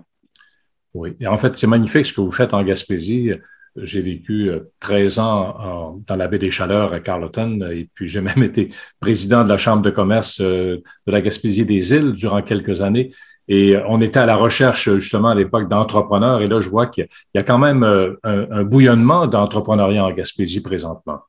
Oui, 0.94 1.16
et 1.20 1.28
en 1.28 1.38
fait, 1.38 1.56
c'est 1.56 1.68
magnifique 1.68 2.06
ce 2.06 2.14
que 2.14 2.22
vous 2.22 2.32
faites 2.32 2.54
en 2.54 2.64
Gaspésie. 2.64 3.32
J'ai 3.78 4.02
vécu 4.02 4.52
13 4.82 5.18
euh, 5.18 5.22
ans 5.22 6.02
dans 6.06 6.16
la 6.18 6.28
baie 6.28 6.40
des 6.40 6.52
Chaleurs 6.52 6.94
à 6.94 7.00
Carleton 7.00 7.60
et 7.72 7.90
puis 7.94 8.08
j'ai 8.08 8.22
même 8.22 8.44
été 8.44 8.70
président 9.00 9.44
de 9.44 9.50
la 9.50 9.58
Chambre 9.58 9.82
de 9.82 9.90
commerce 9.90 10.42
euh, 10.42 10.82
de 11.08 11.12
la 11.12 11.22
Gaspésie 11.22 11.66
des 11.66 11.94
îles 11.94 12.12
durant 12.14 12.42
quelques 12.42 12.82
années. 12.82 13.12
Et 13.48 13.76
on 13.88 14.02
était 14.02 14.20
à 14.20 14.26
la 14.26 14.36
recherche 14.36 14.94
justement 14.96 15.30
à 15.30 15.36
l'époque 15.36 15.68
d'entrepreneurs. 15.68 16.42
Et 16.42 16.48
là, 16.48 16.60
je 16.62 16.70
vois 16.70 16.88
qu'il 16.88 17.08
y 17.34 17.38
a 17.38 17.44
quand 17.44 17.58
même 17.58 17.84
euh, 17.84 18.14
un, 18.24 18.64
bouillonnement 18.64 19.26
d'entrepreneuriat 19.28 20.06
en 20.06 20.12
Gaspésie 20.12 20.62
présentement. 20.62 21.20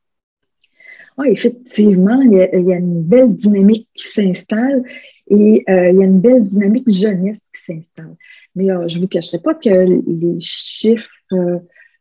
Oui, 1.19 1.29
effectivement, 1.31 2.21
il 2.23 2.33
y, 2.33 2.41
a, 2.41 2.77
une 2.77 3.03
belle 3.03 3.35
dynamique 3.37 3.89
qui 3.95 4.09
s'installe 4.09 4.83
et 5.29 5.65
il 5.67 5.97
y 5.97 6.03
a 6.03 6.05
une 6.05 6.21
belle 6.21 6.45
dynamique 6.45 6.91
jeunesse 6.91 7.41
qui 7.55 7.63
s'installe. 7.63 8.17
Mais 8.55 8.69
je 8.89 8.97
ne 8.97 9.03
vous 9.03 9.09
cacherai 9.09 9.39
pas 9.39 9.55
que 9.55 9.69
les 9.69 10.41
chiffres 10.41 11.09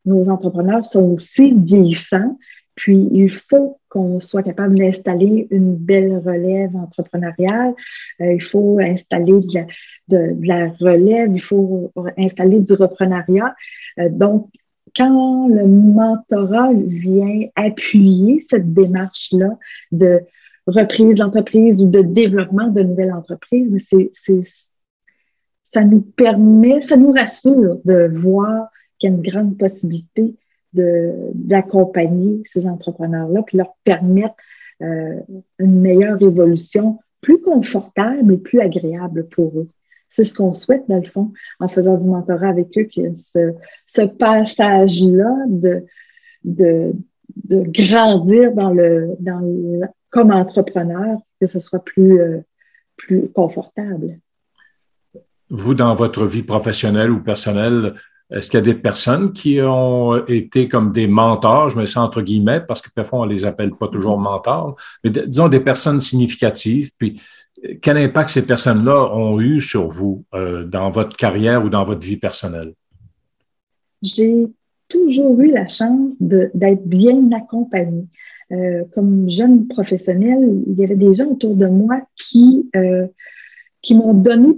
nos 0.06 0.30
entrepreneurs 0.30 0.86
sont 0.86 1.12
aussi 1.12 1.54
vieillissants. 1.54 2.38
Puis, 2.76 3.10
il 3.12 3.32
faut 3.32 3.80
qu'on 3.90 4.22
soit 4.22 4.44
capable 4.44 4.78
d'installer 4.78 5.48
une 5.52 5.76
belle 5.76 6.22
relève 6.26 6.76
entrepreneuriale. 6.76 7.74
Euh, 8.22 8.34
il 8.34 8.42
faut 8.42 8.80
installer 8.80 9.40
de 10.08 10.36
la, 10.42 10.70
relève, 10.80 11.30
il 11.34 11.42
faut 11.42 11.92
installer 12.18 12.62
du 12.62 12.74
reprenariat. 12.74 13.54
Euh, 14.00 14.10
donc, 14.10 14.48
quand 14.96 15.48
le 15.48 15.68
mentorat 15.68 16.72
vient 16.74 17.48
appuyer 17.56 18.40
cette 18.40 18.74
démarche-là 18.74 19.58
de 19.92 20.22
reprise 20.68 21.18
d'entreprise 21.18 21.82
ou 21.82 21.90
de 21.90 22.02
développement 22.02 22.68
de 22.68 22.82
nouvelles 22.82 23.14
entreprises, 23.14 23.88
c'est, 23.90 24.44
ça 25.66 25.84
nous 25.84 26.02
permet, 26.02 26.82
ça 26.82 26.98
nous 26.98 27.12
rassure 27.12 27.80
de 27.86 28.12
voir 28.14 28.70
qu'il 29.02 29.10
y 29.10 29.14
a 29.14 29.16
une 29.16 29.24
grande 29.24 29.58
possibilité 29.58 30.36
d'accompagner 30.74 32.44
ces 32.46 32.66
entrepreneurs-là, 32.66 33.42
puis 33.44 33.58
leur 33.58 33.74
permettre 33.84 34.36
euh, 34.82 35.20
une 35.60 35.82
meilleure 35.82 36.22
évolution 36.22 37.00
plus 37.20 37.42
confortable 37.42 38.34
et 38.34 38.38
plus 38.38 38.62
agréable 38.62 39.28
pour 39.28 39.60
eux. 39.60 39.68
C'est 40.10 40.26
ce 40.26 40.34
qu'on 40.34 40.54
souhaite, 40.54 40.86
dans 40.88 40.98
le 40.98 41.08
fond, 41.08 41.32
en 41.60 41.68
faisant 41.68 41.98
du 41.98 42.08
mentorat 42.08 42.48
avec 42.48 42.78
eux, 42.78 42.86
que 42.86 43.14
ce, 43.16 43.54
ce 43.86 44.02
passage-là 44.02 45.36
de, 45.48 45.86
de, 46.44 46.94
de, 47.44 47.64
grandir 47.68 48.54
dans 48.54 48.72
le, 48.74 49.16
dans 49.20 49.42
comme 50.10 50.32
entrepreneur, 50.32 51.20
que 51.40 51.48
ce 51.48 51.60
soit 51.60 51.84
plus, 51.84 52.20
euh, 52.20 52.40
plus 52.98 53.30
confortable. 53.30 54.20
Vous, 55.50 55.74
dans 55.74 55.96
votre 55.96 56.26
vie 56.26 56.44
professionnelle 56.44 57.12
ou 57.12 57.22
personnelle, 57.22 57.94
est-ce 58.32 58.50
qu'il 58.50 58.60
y 58.60 58.64
a 58.64 58.66
des 58.66 58.80
personnes 58.80 59.34
qui 59.34 59.60
ont 59.62 60.26
été 60.26 60.68
comme 60.68 60.92
des 60.92 61.08
mentors, 61.08 61.70
je 61.70 61.78
mets 61.78 61.88
ça 61.88 62.02
entre 62.02 62.22
guillemets, 62.22 62.62
parce 62.62 62.82
que 62.82 62.90
parfois 62.90 63.20
on 63.20 63.26
les 63.26 63.46
appelle 63.46 63.72
pas 63.72 63.88
toujours 63.88 64.20
mm-hmm. 64.20 64.24
mentors, 64.24 64.76
mais 65.04 65.10
disons 65.10 65.50
des 65.50 65.60
personnes 65.60 66.00
significatives, 66.00 66.92
puis 66.98 67.20
quel 67.82 67.98
impact 67.98 68.30
ces 68.30 68.46
personnes-là 68.46 69.14
ont 69.14 69.40
eu 69.40 69.62
sur 69.62 69.88
vous 69.90 70.24
euh, 70.34 70.64
dans 70.64 70.90
votre 70.90 71.16
carrière 71.16 71.64
ou 71.64 71.70
dans 71.70 71.86
votre 71.86 72.06
vie 72.06 72.18
personnelle? 72.18 72.74
J'ai 74.02 74.48
toujours 74.88 75.40
eu 75.40 75.52
la 75.52 75.68
chance 75.68 76.14
d'être 76.20 76.86
bien 76.86 77.32
accompagnée. 77.32 78.08
Euh, 78.52 78.84
comme 78.94 79.30
jeune 79.30 79.68
professionnelle, 79.68 80.62
il 80.68 80.78
y 80.78 80.84
avait 80.84 80.96
des 80.96 81.14
gens 81.14 81.28
autour 81.28 81.56
de 81.56 81.68
moi 81.68 82.02
qui, 82.18 82.70
euh, 82.76 83.08
qui 83.82 83.96
m'ont 83.96 84.14
donné 84.14 84.58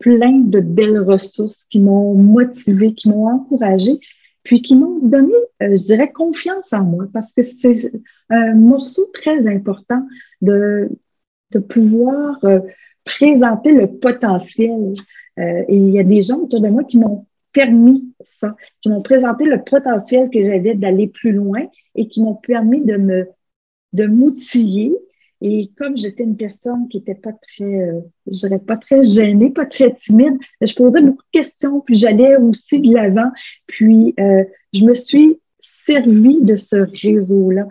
plein 0.00 0.38
de 0.38 0.60
belles 0.60 1.00
ressources 1.00 1.64
qui 1.70 1.78
m'ont 1.78 2.14
motivé, 2.14 2.94
qui 2.94 3.08
m'ont 3.08 3.28
encouragé, 3.28 4.00
puis 4.42 4.62
qui 4.62 4.74
m'ont 4.74 4.98
donné, 4.98 5.34
euh, 5.62 5.76
je 5.76 5.84
dirais, 5.84 6.10
confiance 6.10 6.72
en 6.72 6.82
moi, 6.82 7.06
parce 7.12 7.32
que 7.32 7.42
c'est 7.42 7.92
un 8.30 8.54
morceau 8.54 9.08
très 9.12 9.46
important 9.46 10.04
de, 10.40 10.88
de 11.52 11.58
pouvoir 11.58 12.42
euh, 12.44 12.60
présenter 13.04 13.72
le 13.72 13.86
potentiel. 13.86 14.92
Euh, 15.38 15.62
et 15.68 15.76
il 15.76 15.90
y 15.90 16.00
a 16.00 16.04
des 16.04 16.22
gens 16.22 16.38
autour 16.38 16.60
de 16.60 16.68
moi 16.68 16.82
qui 16.84 16.96
m'ont 16.96 17.26
permis 17.52 18.12
ça, 18.24 18.56
qui 18.80 18.88
m'ont 18.88 19.02
présenté 19.02 19.44
le 19.44 19.62
potentiel 19.62 20.30
que 20.30 20.42
j'avais 20.42 20.74
d'aller 20.74 21.08
plus 21.08 21.32
loin 21.32 21.66
et 21.94 22.08
qui 22.08 22.22
m'ont 22.22 22.34
permis 22.34 22.80
de 22.80 22.96
me 22.96 23.28
de 23.92 24.06
m'outiller 24.06 24.96
et 25.40 25.70
comme 25.78 25.96
j'étais 25.96 26.22
une 26.22 26.36
personne 26.36 26.88
qui 26.88 26.98
était 26.98 27.14
pas 27.14 27.32
très, 27.32 27.64
euh, 27.64 28.00
je 28.26 28.46
dirais 28.46 28.58
pas 28.58 28.76
très 28.76 29.04
gênée, 29.04 29.50
pas 29.50 29.64
très 29.64 29.94
timide, 29.94 30.36
je 30.60 30.74
posais 30.74 31.00
beaucoup 31.00 31.24
de 31.32 31.40
questions, 31.40 31.80
puis 31.80 31.96
j'allais 31.96 32.36
aussi 32.36 32.80
de 32.80 32.92
l'avant. 32.92 33.30
Puis 33.66 34.14
euh, 34.20 34.44
je 34.74 34.84
me 34.84 34.94
suis 34.94 35.40
servi 35.86 36.42
de 36.42 36.56
ce 36.56 36.76
réseau-là. 36.76 37.66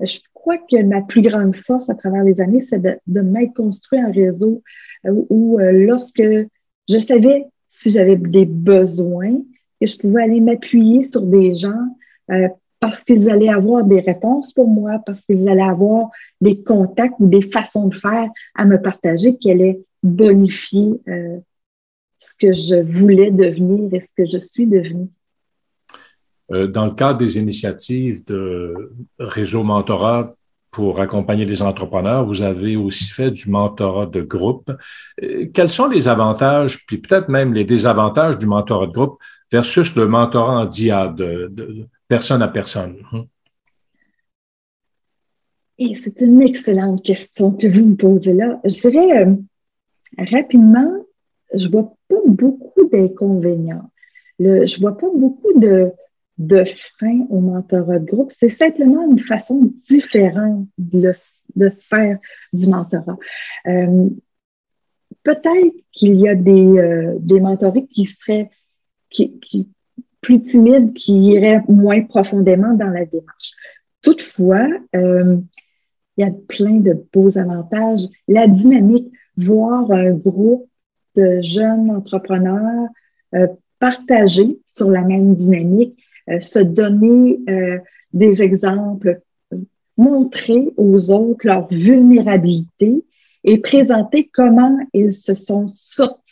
Je 0.00 0.18
crois 0.32 0.58
que 0.58 0.80
ma 0.82 1.02
plus 1.02 1.22
grande 1.22 1.56
force 1.56 1.90
à 1.90 1.94
travers 1.94 2.22
les 2.22 2.40
années, 2.40 2.60
c'est 2.60 2.80
de, 2.80 2.96
de 3.08 3.20
m'être 3.20 3.54
construit 3.54 3.98
un 3.98 4.12
réseau 4.12 4.62
euh, 5.06 5.24
où 5.28 5.58
euh, 5.58 5.72
lorsque 5.72 6.22
je 6.22 6.98
savais 7.00 7.46
si 7.70 7.90
j'avais 7.90 8.16
des 8.16 8.46
besoins, 8.46 9.36
que 9.80 9.86
je 9.86 9.98
pouvais 9.98 10.22
aller 10.22 10.40
m'appuyer 10.40 11.04
sur 11.04 11.22
des 11.22 11.54
gens 11.54 11.96
parce 12.80 13.02
qu'ils 13.02 13.30
allaient 13.30 13.48
avoir 13.48 13.84
des 13.84 14.00
réponses 14.00 14.52
pour 14.52 14.68
moi, 14.68 15.00
parce 15.04 15.24
qu'ils 15.24 15.48
allaient 15.48 15.62
avoir 15.62 16.10
des 16.40 16.62
contacts 16.62 17.16
ou 17.18 17.26
des 17.26 17.42
façons 17.42 17.88
de 17.88 17.94
faire 17.94 18.28
à 18.54 18.64
me 18.64 18.80
partager 18.80 19.36
qui 19.36 19.50
allaient 19.50 19.80
bonifier 20.02 21.00
euh, 21.08 21.38
ce 22.20 22.30
que 22.38 22.52
je 22.52 22.80
voulais 22.80 23.30
devenir 23.30 23.92
et 23.92 24.00
ce 24.00 24.12
que 24.16 24.26
je 24.26 24.38
suis 24.38 24.66
devenue. 24.66 25.08
Euh, 26.52 26.66
dans 26.66 26.86
le 26.86 26.92
cadre 26.92 27.18
des 27.18 27.38
initiatives 27.38 28.24
de 28.24 28.92
réseau 29.18 29.64
mentorat 29.64 30.34
pour 30.70 31.00
accompagner 31.00 31.44
les 31.44 31.62
entrepreneurs, 31.62 32.26
vous 32.26 32.42
avez 32.42 32.76
aussi 32.76 33.10
fait 33.10 33.30
du 33.30 33.50
mentorat 33.50 34.06
de 34.06 34.22
groupe. 34.22 34.70
Euh, 35.22 35.46
quels 35.52 35.68
sont 35.68 35.88
les 35.88 36.08
avantages, 36.08 36.86
puis 36.86 36.98
peut-être 36.98 37.28
même 37.28 37.52
les 37.54 37.64
désavantages 37.64 38.38
du 38.38 38.46
mentorat 38.46 38.86
de 38.86 38.92
groupe 38.92 39.18
versus 39.50 39.94
le 39.96 40.06
mentorat 40.06 40.60
en 40.60 40.64
dia 40.66 41.08
de, 41.08 41.48
de 41.50 41.88
personne 42.08 42.42
à 42.42 42.48
personne? 42.48 42.96
Hein? 43.12 43.26
Et 45.78 45.94
c'est 45.94 46.20
une 46.20 46.42
excellente 46.42 47.04
question 47.04 47.52
que 47.52 47.66
vous 47.68 47.84
me 47.84 47.96
posez 47.96 48.32
là. 48.32 48.60
Je 48.64 48.88
dirais 48.88 49.24
euh, 49.24 49.34
rapidement, 50.18 50.92
je 51.54 51.68
vois 51.68 51.94
pas 52.08 52.16
beaucoup 52.26 52.88
d'inconvénients. 52.88 53.90
Je 54.40 54.66
je 54.66 54.80
vois 54.80 54.96
pas 54.96 55.08
beaucoup 55.14 55.58
de, 55.58 55.92
de 56.38 56.64
freins 56.64 57.26
au 57.30 57.40
mentorat 57.40 58.00
de 58.00 58.06
groupe. 58.06 58.32
C'est 58.34 58.48
simplement 58.48 59.08
une 59.08 59.20
façon 59.20 59.72
différente 59.88 60.66
de, 60.78 61.14
faire 61.78 62.18
du 62.52 62.66
mentorat. 62.66 63.18
Euh, 63.66 64.08
peut-être 65.22 65.76
qu'il 65.92 66.14
y 66.16 66.28
a 66.28 66.34
des, 66.34 66.78
euh, 66.78 67.40
mentorés 67.40 67.86
qui 67.86 68.06
seraient 68.06 68.50
qui 69.10 69.68
plus 70.28 70.42
timide 70.42 70.92
qui 70.92 71.14
irait 71.32 71.62
moins 71.68 72.02
profondément 72.02 72.74
dans 72.74 72.90
la 72.90 73.06
démarche. 73.06 73.54
Toutefois, 74.02 74.68
euh, 74.94 75.38
il 76.18 76.20
y 76.26 76.28
a 76.28 76.30
plein 76.46 76.80
de 76.80 77.02
beaux 77.14 77.38
avantages. 77.38 78.02
La 78.28 78.46
dynamique, 78.46 79.10
voir 79.38 79.90
un 79.90 80.10
groupe 80.10 80.68
de 81.16 81.40
jeunes 81.40 81.90
entrepreneurs 81.90 82.88
euh, 83.34 83.46
partager 83.78 84.58
sur 84.66 84.90
la 84.90 85.00
même 85.00 85.34
dynamique, 85.34 85.96
euh, 86.28 86.40
se 86.40 86.58
donner 86.58 87.38
des 88.12 88.42
exemples, 88.42 89.22
montrer 89.96 90.74
aux 90.76 91.10
autres 91.10 91.46
leur 91.46 91.68
vulnérabilité 91.68 93.02
et 93.44 93.56
présenter 93.56 94.28
comment 94.30 94.78
ils 94.92 95.14
se 95.14 95.34
sont 95.34 95.68
sortis 95.68 96.27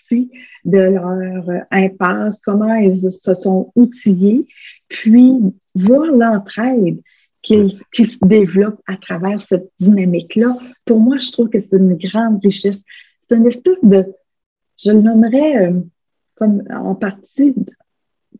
de 0.64 0.78
leur 0.78 1.44
impasse, 1.70 2.38
comment 2.44 2.74
ils 2.74 3.12
se 3.12 3.34
sont 3.34 3.72
outillés, 3.74 4.46
puis 4.88 5.38
voir 5.74 6.06
l'entraide 6.06 7.00
qui, 7.42 7.78
qui, 7.92 8.04
se 8.04 8.18
développe 8.24 8.80
à 8.86 8.96
travers 8.96 9.42
cette 9.42 9.70
dynamique-là. 9.78 10.56
Pour 10.84 10.98
moi, 10.98 11.18
je 11.18 11.30
trouve 11.30 11.48
que 11.48 11.60
c'est 11.60 11.76
une 11.76 11.94
grande 11.94 12.40
richesse. 12.42 12.82
C'est 13.28 13.36
une 13.36 13.46
espèce 13.46 13.82
de, 13.82 14.06
je 14.82 14.90
le 14.90 15.02
nommerais 15.02 15.66
euh, 15.66 15.80
comme 16.34 16.62
en 16.70 16.94
partie 16.94 17.54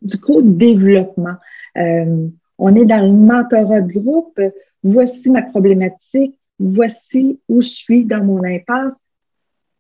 du 0.03 0.19
co-développement. 0.19 1.37
Euh, 1.77 2.29
on 2.59 2.75
est 2.75 2.85
dans 2.85 3.05
le 3.05 3.13
mentorat 3.13 3.81
de 3.81 3.93
groupe. 3.93 4.41
Voici 4.83 5.31
ma 5.31 5.43
problématique. 5.43 6.39
Voici 6.59 7.41
où 7.49 7.61
je 7.61 7.69
suis 7.69 8.05
dans 8.05 8.25
mon 8.25 8.43
impasse. 8.45 8.97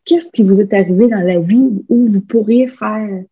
Qu'est-ce 0.06 0.30
qui 0.32 0.42
vous 0.42 0.60
est 0.60 0.72
arrivé 0.72 1.08
dans 1.08 1.20
la 1.20 1.38
vie 1.38 1.84
où 1.88 2.06
vous 2.06 2.20
pourriez 2.20 2.68
faire, 2.68 3.24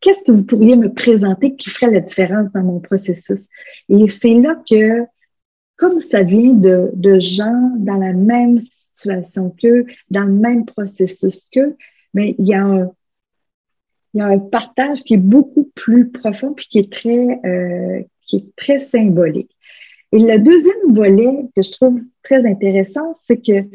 qu'est-ce 0.00 0.22
que 0.24 0.32
vous 0.32 0.44
pourriez 0.44 0.76
me 0.76 0.92
présenter 0.92 1.54
qui 1.54 1.70
ferait 1.70 1.90
la 1.90 2.00
différence 2.00 2.50
dans 2.52 2.62
mon 2.62 2.80
processus? 2.80 3.48
Et 3.88 4.08
c'est 4.08 4.34
là 4.34 4.60
que, 4.68 5.04
comme 5.76 6.00
ça 6.00 6.22
vient 6.22 6.52
de, 6.52 6.90
de 6.94 7.18
gens 7.18 7.72
dans 7.78 7.96
la 7.96 8.12
même 8.12 8.58
situation 8.58 9.54
qu'eux, 9.60 9.86
dans 10.10 10.24
le 10.24 10.32
même 10.32 10.64
processus 10.66 11.46
qu'eux, 11.52 11.76
mais 12.12 12.34
il 12.38 12.46
y 12.46 12.54
a 12.54 12.62
un, 12.62 12.90
il 14.12 14.18
y 14.18 14.20
a 14.20 14.26
un 14.26 14.38
partage 14.38 15.02
qui 15.02 15.14
est 15.14 15.18
beaucoup 15.18 15.70
plus 15.74 16.10
profond 16.10 16.52
puis 16.54 16.66
qui 16.70 16.78
est 16.78 16.92
très, 16.92 17.40
euh, 17.44 18.02
qui 18.26 18.36
est 18.36 18.56
très 18.56 18.80
symbolique. 18.80 19.50
Et 20.12 20.20
le 20.20 20.38
deuxième 20.38 20.94
volet 20.94 21.48
que 21.56 21.62
je 21.62 21.72
trouve 21.72 22.00
très 22.22 22.46
intéressant, 22.46 23.16
c'est 23.26 23.38
que 23.38 23.68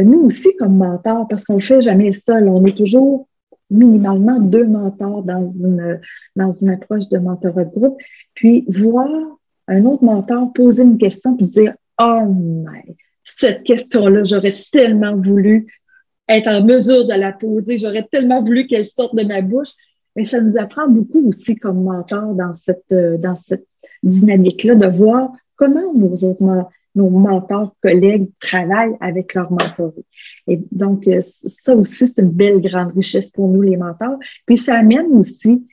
nous 0.00 0.20
aussi, 0.20 0.54
comme 0.58 0.76
mentors, 0.76 1.28
parce 1.28 1.44
qu'on 1.44 1.56
ne 1.56 1.60
fait 1.60 1.82
jamais 1.82 2.12
seul, 2.12 2.48
on 2.48 2.64
est 2.64 2.76
toujours 2.76 3.28
minimalement 3.70 4.38
deux 4.38 4.66
mentors 4.66 5.22
dans 5.22 5.52
une, 5.52 6.00
dans 6.36 6.52
une 6.52 6.70
approche 6.70 7.08
de 7.08 7.18
mentorat 7.18 7.64
de 7.64 7.70
groupe, 7.70 7.98
puis 8.34 8.64
voir 8.68 9.08
un 9.68 9.84
autre 9.84 10.04
mentor 10.04 10.52
poser 10.52 10.82
une 10.82 10.98
question 10.98 11.36
puis 11.36 11.46
dire 11.46 11.74
Oh, 12.00 12.24
my, 12.26 12.96
cette 13.24 13.62
question-là, 13.64 14.24
j'aurais 14.24 14.54
tellement 14.72 15.16
voulu 15.16 15.66
être 16.28 16.48
en 16.48 16.64
mesure 16.64 17.06
de 17.06 17.14
la 17.14 17.32
poser, 17.32 17.78
j'aurais 17.78 18.06
tellement 18.10 18.42
voulu 18.42 18.66
qu'elle 18.66 18.86
sorte 18.86 19.14
de 19.14 19.24
ma 19.24 19.40
bouche. 19.40 19.70
Mais 20.16 20.24
ça 20.24 20.40
nous 20.40 20.58
apprend 20.58 20.88
beaucoup 20.88 21.26
aussi 21.28 21.56
comme 21.56 21.84
mentor 21.84 22.34
dans 22.34 22.54
cette, 22.54 22.92
dans 22.92 23.36
cette 23.36 23.66
dynamique-là 24.02 24.74
de 24.74 24.86
voir 24.86 25.32
comment 25.56 25.92
nos 25.94 26.14
autres 26.16 26.42
nos 26.94 27.10
mentors, 27.10 27.74
collègues 27.82 28.30
travaillent 28.40 28.96
avec 29.00 29.34
leurs 29.34 29.50
mentorés. 29.50 30.04
Et 30.46 30.60
donc, 30.70 31.06
euh, 31.08 31.22
ça 31.46 31.74
aussi, 31.74 32.06
c'est 32.08 32.20
une 32.20 32.30
belle 32.30 32.60
grande 32.60 32.92
richesse 32.92 33.30
pour 33.30 33.48
nous, 33.48 33.62
les 33.62 33.76
mentors. 33.76 34.18
Puis 34.46 34.58
ça 34.58 34.76
amène 34.76 35.12
aussi 35.12 35.66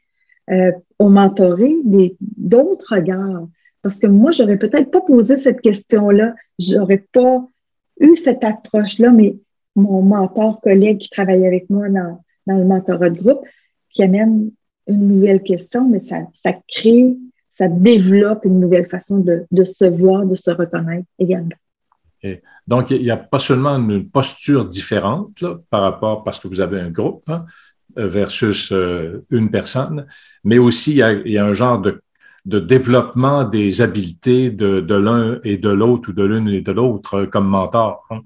euh, 0.50 0.72
aux 0.98 1.10
mentorés 1.10 1.78
d'autres 2.22 2.96
regards. 2.96 3.48
Parce 3.82 3.98
que 4.00 4.08
moi, 4.08 4.32
j'aurais 4.32 4.58
peut-être 4.58 4.92
pas 4.92 5.02
posé 5.02 5.38
cette 5.38 5.62
question-là, 5.62 6.36
j'aurais 6.58 7.06
pas 7.12 7.48
eu 8.00 8.16
cette 8.16 8.44
approche-là, 8.44 9.12
mais 9.12 9.38
mon 9.76 10.02
mentor, 10.02 10.60
collègue 10.62 11.00
qui 11.00 11.10
travaille 11.10 11.46
avec 11.46 11.70
moi 11.70 11.90
dans, 11.90 12.22
dans 12.48 12.58
le 12.58 12.66
mentorat 12.66 13.10
de 13.10 13.20
groupe, 13.20 13.42
qui 13.92 14.04
amène 14.04 14.52
une 14.88 15.08
nouvelle 15.08 15.44
question, 15.44 15.88
mais 15.88 16.02
ça, 16.02 16.28
ça 16.34 16.54
crée 16.68 17.16
ça 17.60 17.68
développe 17.68 18.46
une 18.46 18.62
nouvelle 18.62 18.88
façon 18.88 19.18
de, 19.20 19.63
se 19.66 19.84
voir, 19.84 20.25
de 20.25 20.34
se 20.34 20.50
reconnaître 20.50 21.10
également. 21.20 21.60
Donc, 22.66 22.89
il 22.92 23.01
n'y 23.01 23.12
a 23.12 23.18
pas 23.18 23.39
seulement 23.39 23.75
une 23.75 24.10
posture 24.10 24.63
différente 24.63 25.44
par 25.70 25.82
rapport, 25.82 26.24
parce 26.24 26.39
que 26.39 26.48
vous 26.48 26.62
avez 26.62 26.80
un 26.80 26.89
groupe 26.89 27.30
hein, 27.30 27.46
versus 27.98 28.72
euh, 28.72 29.25
une 29.30 29.51
personne, 29.51 30.08
mais 30.46 30.58
aussi 30.58 30.92
il 30.92 31.32
y 31.34 31.38
a, 31.38 31.46
un 31.46 31.54
genre 31.54 31.82
de, 31.82 32.01
développement 32.46 33.44
des 33.44 33.82
habiletés 33.82 34.51
de, 34.51 34.96
l'un 34.96 35.41
et 35.43 35.58
de 35.58 35.69
l'autre 35.69 36.12
ou 36.12 36.13
de 36.13 36.24
l'une 36.24 36.48
et 36.48 36.62
de 36.62 36.72
l'autre 36.72 37.15
euh, 37.15 37.26
comme 37.26 37.48
mentor. 37.48 38.06
Hein. 38.10 38.22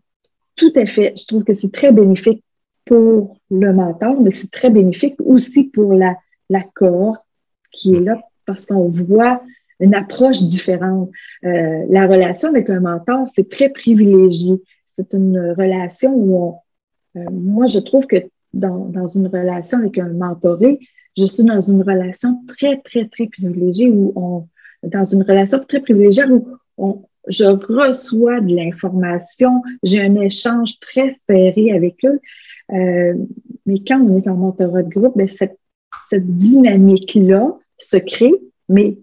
Tout 0.55 0.73
à 0.75 0.85
fait. 0.85 1.13
Je 1.17 1.25
trouve 1.25 1.43
que 1.43 1.55
c'est 1.55 1.71
très 1.71 1.91
bénéfique 1.91 2.43
pour 2.85 3.39
le 3.49 3.73
mentor, 3.73 4.21
mais 4.21 4.29
c'est 4.29 4.51
très 4.51 4.69
bénéfique 4.69 5.15
aussi 5.25 5.63
pour 5.63 5.95
la, 5.95 6.13
la 6.51 6.61
cohorte 6.75 7.25
qui 7.71 7.95
est 7.95 7.99
là 7.99 8.19
parce 8.45 8.65
qu'on 8.65 8.89
voit 8.89 9.41
une 9.79 9.95
approche 9.95 10.43
différente. 10.43 11.09
Euh, 11.45 11.85
la 11.89 12.07
relation 12.07 12.49
avec 12.49 12.69
un 12.69 12.79
mentor, 12.79 13.27
c'est 13.35 13.49
très 13.49 13.69
privilégié. 13.69 14.61
C'est 14.95 15.13
une 15.13 15.53
relation 15.57 16.13
où 16.13 16.37
on, 16.37 17.19
euh, 17.19 17.29
moi, 17.31 17.67
je 17.67 17.79
trouve 17.79 18.05
que 18.07 18.17
dans, 18.53 18.85
dans, 18.85 19.07
une 19.07 19.27
relation 19.27 19.79
avec 19.79 19.97
un 19.97 20.09
mentoré, 20.09 20.79
je 21.17 21.25
suis 21.25 21.43
dans 21.43 21.61
une 21.61 21.81
relation 21.81 22.41
très, 22.47 22.77
très, 22.81 23.07
très 23.07 23.27
privilégiée 23.27 23.89
où 23.89 24.13
on, 24.15 24.47
dans 24.87 25.03
une 25.03 25.23
relation 25.23 25.59
très 25.67 25.79
privilégiée 25.79 26.25
où 26.25 26.47
on, 26.77 27.03
je 27.27 27.45
reçois 27.45 28.41
de 28.41 28.55
l'information, 28.55 29.61
j'ai 29.81 30.01
un 30.01 30.15
échange 30.15 30.79
très 30.79 31.11
serré 31.27 31.71
avec 31.71 31.97
eux. 32.05 32.19
Euh, 32.73 33.13
mais 33.65 33.79
quand 33.85 34.01
on 34.01 34.17
est 34.17 34.27
en 34.27 34.35
mentorat 34.35 34.83
de 34.83 34.89
groupe, 34.89 35.17
ben 35.17 35.27
cette, 35.27 35.57
cette 36.09 36.27
dynamique-là, 36.37 37.57
se 37.83 37.97
crée, 37.97 38.33
mais 38.69 38.97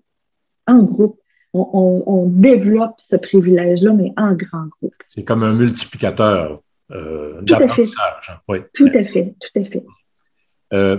en 0.66 0.82
groupe. 0.82 1.20
On, 1.52 2.26
développe 2.28 2.94
ce 2.98 3.16
privilège-là, 3.16 3.92
mais 3.92 4.12
en 4.16 4.34
grand 4.34 4.66
groupe. 4.80 4.94
C'est 5.06 5.24
comme 5.24 5.42
un 5.42 5.52
multiplicateur 5.52 6.60
euh, 6.92 7.40
d'apprentissage. 7.42 8.40
Oui. 8.46 8.58
Tout 8.72 8.90
à 8.94 9.02
fait, 9.02 9.34
tout 9.40 9.60
à 9.60 9.64
fait. 9.64 9.84
Euh, 10.72 10.98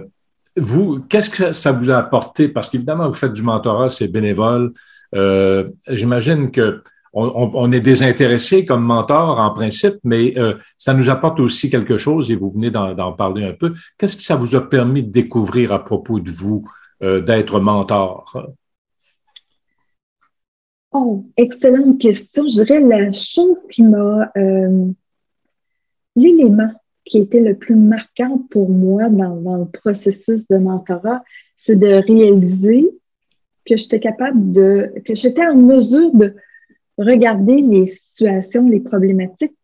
vous, 0.57 0.99
qu'est-ce 1.07 1.29
que 1.29 1.53
ça 1.53 1.71
vous 1.71 1.89
a 1.89 1.95
apporté? 1.95 2.49
Parce 2.49 2.69
qu'évidemment, 2.69 3.07
vous 3.07 3.15
faites 3.15 3.31
du 3.31 3.43
mentorat, 3.43 3.89
c'est 3.89 4.09
bénévole. 4.09 4.73
Euh, 5.15 5.69
j'imagine 5.87 6.51
que 6.51 6.83
on, 7.13 7.71
est 7.71 7.81
désintéressé 7.81 8.65
comme 8.65 8.83
mentor 8.83 9.37
en 9.37 9.51
principe, 9.51 9.95
mais 10.05 10.33
ça 10.77 10.93
nous 10.93 11.09
apporte 11.09 11.41
aussi 11.41 11.69
quelque 11.69 11.97
chose 11.97 12.31
et 12.31 12.37
vous 12.37 12.51
venez 12.51 12.71
d'en 12.71 13.11
parler 13.11 13.45
un 13.45 13.51
peu. 13.51 13.73
Qu'est-ce 13.97 14.15
que 14.15 14.23
ça 14.23 14.37
vous 14.37 14.55
a 14.55 14.69
permis 14.69 15.03
de 15.03 15.11
découvrir 15.11 15.73
à 15.73 15.83
propos 15.83 16.21
de 16.21 16.31
vous? 16.31 16.65
D'être 17.01 17.59
mentor? 17.59 18.53
Oh, 20.91 21.25
excellente 21.37 21.99
question. 21.99 22.47
Je 22.47 22.63
dirais 22.63 22.81
la 22.81 23.11
chose 23.11 23.65
qui 23.71 23.83
m'a, 23.83 24.29
euh, 24.35 24.91
l'élément 26.15 26.71
qui 27.05 27.19
était 27.19 27.39
le 27.39 27.55
plus 27.55 27.75
marquant 27.75 28.45
pour 28.49 28.69
moi 28.69 29.09
dans, 29.09 29.57
le 29.57 29.65
processus 29.65 30.47
de 30.47 30.57
mentorat, 30.57 31.23
c'est 31.57 31.77
de 31.77 31.87
réaliser 31.87 32.89
que 33.65 33.77
j'étais 33.77 33.99
capable 33.99 34.51
de, 34.51 34.93
que 35.05 35.15
j'étais 35.15 35.45
en 35.45 35.55
mesure 35.55 36.13
de 36.13 36.35
regarder 36.97 37.61
les 37.61 37.87
situations, 37.87 38.67
les 38.69 38.79
problématiques 38.79 39.55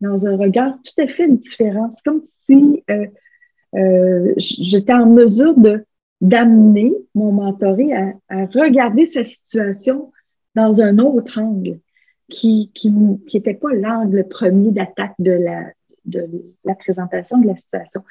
dans 0.00 0.26
un 0.26 0.36
regard 0.36 0.76
tout 0.82 1.02
à 1.02 1.06
fait 1.06 1.28
différent. 1.28 1.94
C'est 1.96 2.10
comme 2.10 2.22
si 2.46 2.84
euh, 2.90 4.32
j'étais 4.36 4.92
en 4.92 5.06
mesure 5.06 5.54
de 5.56 5.84
d'amener 6.20 6.92
mon 7.14 7.32
mentoré 7.32 7.92
à, 7.92 8.12
regarder 8.46 9.06
sa 9.06 9.24
situation 9.24 10.12
dans 10.54 10.82
un 10.82 10.98
autre 10.98 11.40
angle 11.40 11.80
qui 12.28 12.70
qui 12.74 12.90
n'était 12.90 13.54
pas 13.54 13.72
l'angle 13.72 14.26
premier 14.28 14.70
d'attaque 14.70 15.14
de 15.18 15.32
la 15.32 15.64
de 16.04 16.28
la 16.64 16.74
présentation 16.74 17.38
de 17.38 17.46
la 17.46 17.56
situation. 17.56 18.02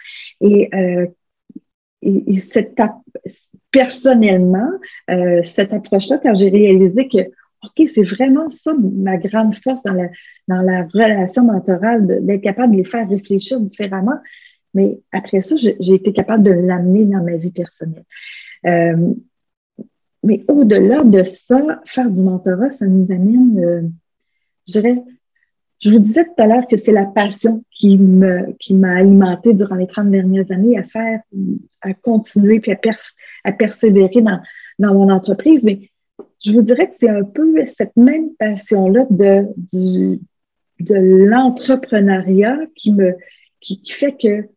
Et, 0.41 0.69
euh, 0.73 1.07
et, 2.01 2.37
cette, 2.37 2.75
personnellement, 3.71 4.69
euh, 5.09 5.43
cette 5.43 5.73
approche-là, 5.73 6.19
quand 6.21 6.35
j'ai 6.35 6.49
réalisé 6.49 7.07
que 7.07 7.19
OK, 7.63 7.89
c'est 7.93 8.03
vraiment 8.03 8.49
ça 8.49 8.73
ma 8.73 9.17
grande 9.17 9.53
force 9.55 9.83
dans 9.83 9.93
la, 9.93 10.07
dans 10.47 10.61
la 10.61 10.83
relation 10.83 11.43
mentorale, 11.43 12.25
d'être 12.25 12.41
capable 12.41 12.71
de 12.71 12.77
les 12.77 12.85
faire 12.85 13.09
réfléchir 13.09 13.59
différemment, 13.59 14.17
mais 14.73 14.99
après 15.11 15.41
ça, 15.41 15.55
j'ai 15.57 15.93
été 15.93 16.13
capable 16.13 16.43
de 16.43 16.51
l'amener 16.51 17.05
dans 17.05 17.23
ma 17.23 17.37
vie 17.37 17.51
personnelle. 17.51 18.05
Euh, 18.65 19.13
mais 20.23 20.43
au-delà 20.47 21.03
de 21.03 21.23
ça, 21.23 21.81
faire 21.85 22.09
du 22.09 22.21
mentorat, 22.21 22.71
ça 22.71 22.85
nous 22.85 23.11
amène, 23.11 23.59
euh, 23.59 23.81
je 24.67 24.73
dirais, 24.73 25.01
je 25.79 25.91
vous 25.91 25.99
disais 25.99 26.25
tout 26.25 26.41
à 26.41 26.47
l'heure 26.47 26.67
que 26.67 26.75
c'est 26.75 26.91
la 26.91 27.05
passion 27.05 27.63
qui 27.71 27.97
m'a 27.97 28.95
alimenté 28.95 29.53
durant 29.53 29.75
les 29.75 29.87
30 29.87 30.11
dernières 30.11 30.51
années 30.51 30.77
à 30.77 30.83
faire, 30.83 31.21
à 31.81 31.93
continuer 31.93 32.59
puis 32.59 32.73
à, 32.73 32.79
à 33.45 33.51
persévérer 33.53 34.21
dans, 34.21 34.41
dans 34.77 34.93
mon 34.93 35.09
entreprise. 35.09 35.63
Mais 35.63 35.89
je 36.43 36.51
vous 36.51 36.63
dirais 36.63 36.89
que 36.89 36.95
c'est 36.97 37.09
un 37.09 37.23
peu 37.23 37.65
cette 37.65 37.95
même 37.95 38.35
passion-là 38.37 39.07
de, 39.09 39.47
de 39.71 40.93
l'entrepreneuriat 40.93 42.57
qui 42.75 42.91
me 42.91 43.15
qui, 43.61 43.81
fait 43.91 44.15
que 44.19 44.49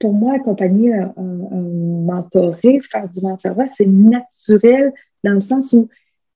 pour 0.00 0.12
moi, 0.14 0.34
accompagner 0.34 0.94
un, 0.94 1.12
un, 1.16 2.04
mentoré, 2.04 2.80
faire 2.80 3.08
du 3.08 3.20
mentorat, 3.20 3.68
c'est 3.68 3.86
naturel 3.86 4.92
dans 5.22 5.34
le 5.34 5.40
sens 5.40 5.72
où 5.72 5.88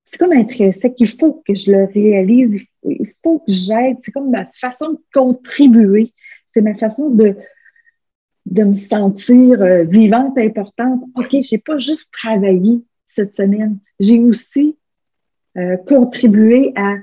c'est 0.05 0.19
comme 0.19 0.33
intrinsèque. 0.33 0.95
Il 0.99 1.09
faut 1.09 1.43
que 1.47 1.55
je 1.55 1.73
le 1.73 1.85
réalise, 1.87 2.61
il 2.85 3.13
faut 3.23 3.39
que 3.41 3.53
j'aide. 3.53 3.97
C'est 4.03 4.13
comme 4.13 4.31
ma 4.31 4.47
façon 4.55 4.93
de 4.93 4.99
contribuer. 5.13 6.13
C'est 6.53 6.61
ma 6.61 6.75
façon 6.75 7.11
de, 7.11 7.35
de 8.47 8.63
me 8.63 8.75
sentir 8.75 9.61
euh, 9.63 9.85
vivante, 9.85 10.39
importante. 10.39 11.03
OK, 11.17 11.35
j'ai 11.41 11.59
pas 11.59 11.79
juste 11.79 12.13
travaillé 12.13 12.83
cette 13.09 13.37
semaine, 13.37 13.79
j'ai 14.01 14.19
aussi 14.19 14.77
euh, 15.57 15.77
contribué 15.77 16.73
à 16.75 16.97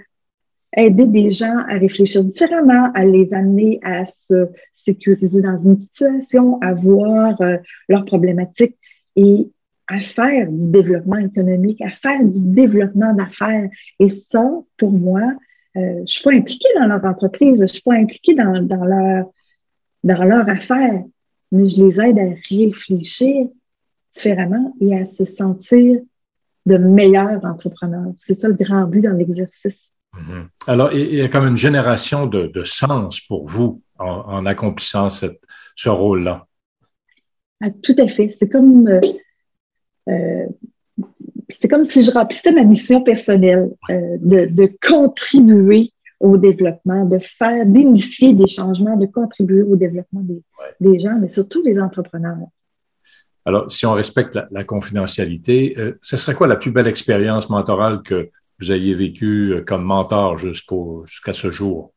aider 0.75 1.07
des 1.07 1.31
gens 1.31 1.57
à 1.67 1.77
réfléchir 1.77 2.23
différemment, 2.23 2.91
à 2.93 3.03
les 3.03 3.33
amener 3.33 3.79
à 3.83 4.05
se 4.05 4.47
sécuriser 4.73 5.41
dans 5.41 5.57
une 5.57 5.77
situation, 5.77 6.59
à 6.61 6.73
voir 6.73 7.39
euh, 7.41 7.57
leurs 7.89 8.05
problématiques 8.05 8.77
et 9.15 9.49
à 9.87 9.99
faire 9.99 10.49
du 10.49 10.71
développement 10.71 11.17
économique, 11.17 11.81
à 11.81 11.89
faire 11.89 12.23
du 12.23 12.45
développement 12.45 13.13
d'affaires. 13.13 13.69
Et 13.99 14.07
ça, 14.07 14.49
pour 14.77 14.91
moi, 14.91 15.33
euh, 15.75 16.01
je 16.07 16.13
suis 16.13 16.23
pas 16.23 16.33
impliquée 16.33 16.69
dans 16.75 16.87
leur 16.87 17.03
entreprise, 17.03 17.61
je 17.61 17.65
suis 17.65 17.81
pas 17.81 17.95
impliquée 17.95 18.35
dans, 18.35 18.61
dans 18.61 18.85
leur 18.85 19.25
dans 20.03 20.23
leur 20.23 20.49
affaire, 20.49 21.03
mais 21.51 21.69
je 21.69 21.83
les 21.83 22.01
aide 22.01 22.17
à 22.17 22.33
réfléchir 22.49 23.47
différemment 24.15 24.73
et 24.81 24.97
à 24.97 25.05
se 25.05 25.25
sentir 25.25 26.01
de 26.65 26.77
meilleurs 26.77 27.43
entrepreneurs. 27.45 28.13
C'est 28.19 28.39
ça 28.39 28.47
le 28.47 28.55
grand 28.55 28.85
but 28.85 29.01
dans 29.01 29.13
l'exercice. 29.13 29.90
Mhm. 30.17 30.49
Alors, 30.67 30.93
il 30.93 31.15
y 31.15 31.21
a 31.21 31.29
comme 31.29 31.47
une 31.47 31.57
génération 31.57 32.27
de, 32.27 32.47
de 32.47 32.63
sens 32.63 33.21
pour 33.21 33.47
vous 33.47 33.81
en, 33.97 34.45
accomplissant 34.45 35.09
cette, 35.09 35.39
ce 35.75 35.89
rôle-là. 35.89 36.45
Ah, 37.61 37.69
tout 37.83 37.95
à 37.97 38.07
fait. 38.07 38.35
C'est 38.37 38.49
comme, 38.49 38.87
euh, 38.87 38.99
euh, 40.09 40.45
c'est 41.49 41.67
comme 41.67 41.83
si 41.83 42.03
je 42.03 42.11
remplissais 42.11 42.51
ma 42.51 42.63
mission 42.63 43.03
personnelle 43.03 43.69
euh, 43.89 44.17
de, 44.19 44.45
de, 44.45 44.71
contribuer 44.81 45.93
au 46.19 46.37
développement, 46.37 47.05
de 47.05 47.19
faire, 47.19 47.65
d'initier 47.65 48.33
des 48.33 48.47
changements, 48.47 48.97
de 48.97 49.05
contribuer 49.05 49.61
au 49.61 49.75
développement 49.75 50.21
des, 50.21 50.41
des 50.79 50.99
gens, 50.99 51.17
mais 51.19 51.29
surtout 51.29 51.63
des 51.63 51.79
entrepreneurs. 51.79 52.37
Alors, 53.45 53.71
si 53.71 53.85
on 53.85 53.93
respecte 53.93 54.35
la, 54.35 54.47
la 54.51 54.63
confidentialité, 54.63 55.75
ce 55.99 56.17
serait 56.17 56.35
quoi 56.35 56.45
la 56.45 56.57
plus 56.57 56.69
belle 56.69 56.85
expérience 56.85 57.49
mentorale 57.49 58.03
que 58.03 58.29
vous 58.61 58.71
ayez 58.71 58.93
vécu 58.93 59.53
euh, 59.53 59.63
comme 59.63 59.83
mentor 59.83 60.37
jusqu'à 60.37 61.33
ce 61.33 61.51
jour? 61.51 61.93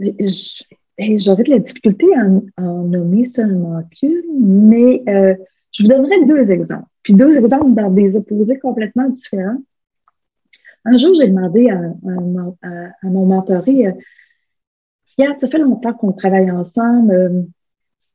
J'aurais 0.00 1.42
de 1.42 1.50
la 1.50 1.58
difficulté 1.58 2.06
à 2.14 2.26
en, 2.62 2.84
nommer 2.84 3.24
seulement 3.24 3.82
qu'une, 3.98 4.22
mais 4.68 5.02
euh, 5.08 5.34
je 5.72 5.82
vous 5.82 5.88
donnerai 5.88 6.24
deux 6.24 6.52
exemples. 6.52 6.86
Puis 7.02 7.14
deux 7.14 7.36
exemples 7.36 7.74
dans 7.74 7.90
des 7.90 8.16
opposés 8.16 8.58
complètement 8.58 9.08
différents. 9.08 9.60
Un 10.84 10.98
jour, 10.98 11.14
j'ai 11.14 11.28
demandé 11.28 11.70
à, 11.70 11.80
mon 13.02 13.26
mentoré, 13.26 13.88
euh, 13.88 13.92
Regarde, 15.18 15.40
ça 15.40 15.48
fait 15.48 15.58
longtemps 15.58 15.94
qu'on 15.94 16.12
travaille 16.12 16.50
ensemble. 16.50 17.46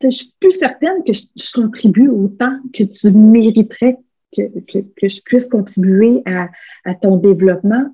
je 0.01 0.09
suis 0.09 0.33
plus 0.39 0.51
certaine 0.51 1.03
que 1.05 1.13
je 1.13 1.51
contribue 1.53 2.09
autant 2.09 2.59
que 2.73 2.83
tu 2.83 3.11
mériterais 3.11 3.97
que, 4.35 5.07
je 5.07 5.21
puisse 5.21 5.47
contribuer 5.47 6.23
à, 6.25 6.49
ton 6.95 7.17
développement. 7.17 7.85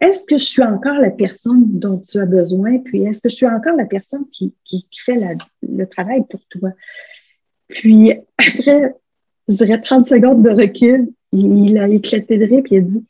Est-ce 0.00 0.24
que 0.24 0.36
je 0.36 0.44
suis 0.44 0.62
encore 0.62 0.98
la 0.98 1.10
personne 1.10 1.78
dont 1.78 1.98
tu 1.98 2.18
as 2.18 2.26
besoin? 2.26 2.78
Puis 2.78 3.04
est-ce 3.04 3.22
que 3.22 3.28
je 3.28 3.36
suis 3.36 3.46
encore 3.46 3.76
la 3.76 3.86
personne 3.86 4.26
qui, 4.30 4.54
fait 5.04 5.18
le 5.62 5.86
travail 5.86 6.24
pour 6.28 6.40
toi? 6.50 6.70
Puis 7.68 8.12
après, 8.38 8.94
je 9.48 9.54
dirais 9.54 9.80
30 9.80 10.06
secondes 10.06 10.42
de 10.42 10.50
recul, 10.50 11.08
il, 11.32 11.78
a 11.78 11.88
éclaté 11.88 12.38
de 12.38 12.44
rire 12.44 12.62
puis 12.64 12.76
il 12.76 12.78
a 12.78 12.80
dit 12.82 13.04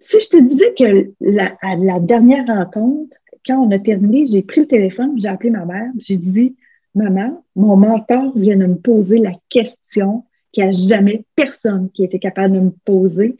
Si 0.00 0.20
je 0.20 0.28
te 0.28 0.42
disais 0.42 0.74
que 0.78 1.12
la, 1.20 1.56
à 1.62 1.76
la 1.76 2.00
dernière 2.00 2.46
rencontre, 2.46 3.16
quand 3.46 3.58
on 3.58 3.70
a 3.70 3.78
terminé, 3.78 4.26
j'ai 4.26 4.42
pris 4.42 4.62
le 4.62 4.66
téléphone, 4.66 5.18
j'ai 5.18 5.28
appelé 5.28 5.50
ma 5.50 5.64
mère, 5.64 5.90
j'ai 5.98 6.16
dit 6.16 6.56
Maman, 6.94 7.44
mon 7.56 7.76
mentor 7.76 8.36
vient 8.36 8.56
de 8.56 8.66
me 8.66 8.76
poser 8.76 9.18
la 9.18 9.32
question 9.48 10.24
qu'il 10.52 10.64
n'y 10.64 10.68
a 10.68 10.72
jamais 10.72 11.24
personne 11.36 11.90
qui 11.92 12.04
était 12.04 12.18
capable 12.18 12.54
de 12.54 12.60
me 12.60 12.72
poser. 12.84 13.36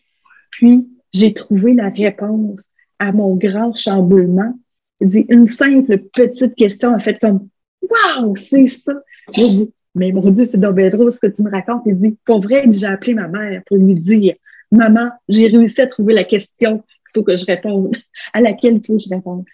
Puis, 0.51 0.89
j'ai 1.13 1.33
trouvé 1.35 1.75
la 1.75 1.89
réponse 1.89 2.61
à 2.99 3.13
mon 3.13 3.37
grand 3.37 3.75
chamboulement. 3.75 4.55
dit, 5.01 5.27
une 5.29 5.47
simple 5.47 5.99
petite 6.13 6.55
question 6.55 6.95
a 6.95 6.99
fait 6.99 7.19
comme 7.19 7.49
Waouh, 7.83 8.37
c'est 8.37 8.69
ça! 8.69 8.95
J'ai 9.35 9.49
dit, 9.49 9.75
mais 9.95 10.13
mon 10.13 10.31
Dieu, 10.31 10.45
c'est 10.45 10.59
bien 10.59 10.91
drôle 10.91 11.13
ce 11.13 11.21
que 11.21 11.27
tu 11.27 11.43
me 11.43 11.51
racontes. 11.51 11.83
Il 11.87 11.99
dit, 11.99 12.17
pour 12.25 12.41
vrai, 12.41 12.65
j'ai 12.71 12.87
appelé 12.87 13.15
ma 13.15 13.29
mère 13.29 13.63
pour 13.67 13.77
lui 13.77 13.95
dire 13.95 14.35
Maman, 14.71 15.11
j'ai 15.29 15.47
réussi 15.47 15.81
à 15.81 15.87
trouver 15.87 16.15
la 16.15 16.25
question 16.25 16.79
qu'il 16.79 17.11
faut 17.15 17.23
que 17.23 17.37
je 17.37 17.47
réponde, 17.47 17.97
à 18.33 18.41
laquelle 18.41 18.77
il 18.77 18.87
faut 18.87 18.97
que 18.97 19.03
je 19.03 19.15
réponde. 19.15 19.45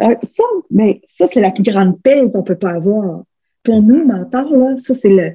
Euh, 0.00 0.14
ça, 0.22 0.44
mais 0.70 1.02
ça, 1.06 1.26
c'est 1.26 1.40
la 1.40 1.50
plus 1.50 1.64
grande 1.64 2.00
paix 2.02 2.22
qu'on 2.32 2.42
peut 2.42 2.56
pas 2.56 2.70
avoir. 2.70 3.24
Pour 3.64 3.82
nous, 3.82 4.06
mentor, 4.06 4.56
là, 4.56 4.76
ça, 4.78 4.94
c'est 4.94 5.08
le, 5.08 5.32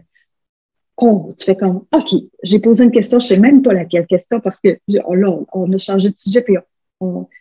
Tu 0.98 1.46
fais 1.46 1.56
comme, 1.56 1.86
OK, 1.92 2.14
j'ai 2.44 2.60
posé 2.60 2.86
une 2.86 2.92
question, 2.92 3.20
je 3.20 3.28
sais 3.28 3.40
même 3.40 3.62
pas 3.62 3.74
laquelle 3.74 4.08
question 4.08 4.40
parce 4.40 4.60
que 4.62 4.80
oh 5.06 5.16
là, 5.16 5.38
on 5.54 5.72
a 5.74 5.78
changé 5.78 6.10
de 6.10 6.16
sujet 6.18 6.42
puis 6.42 6.56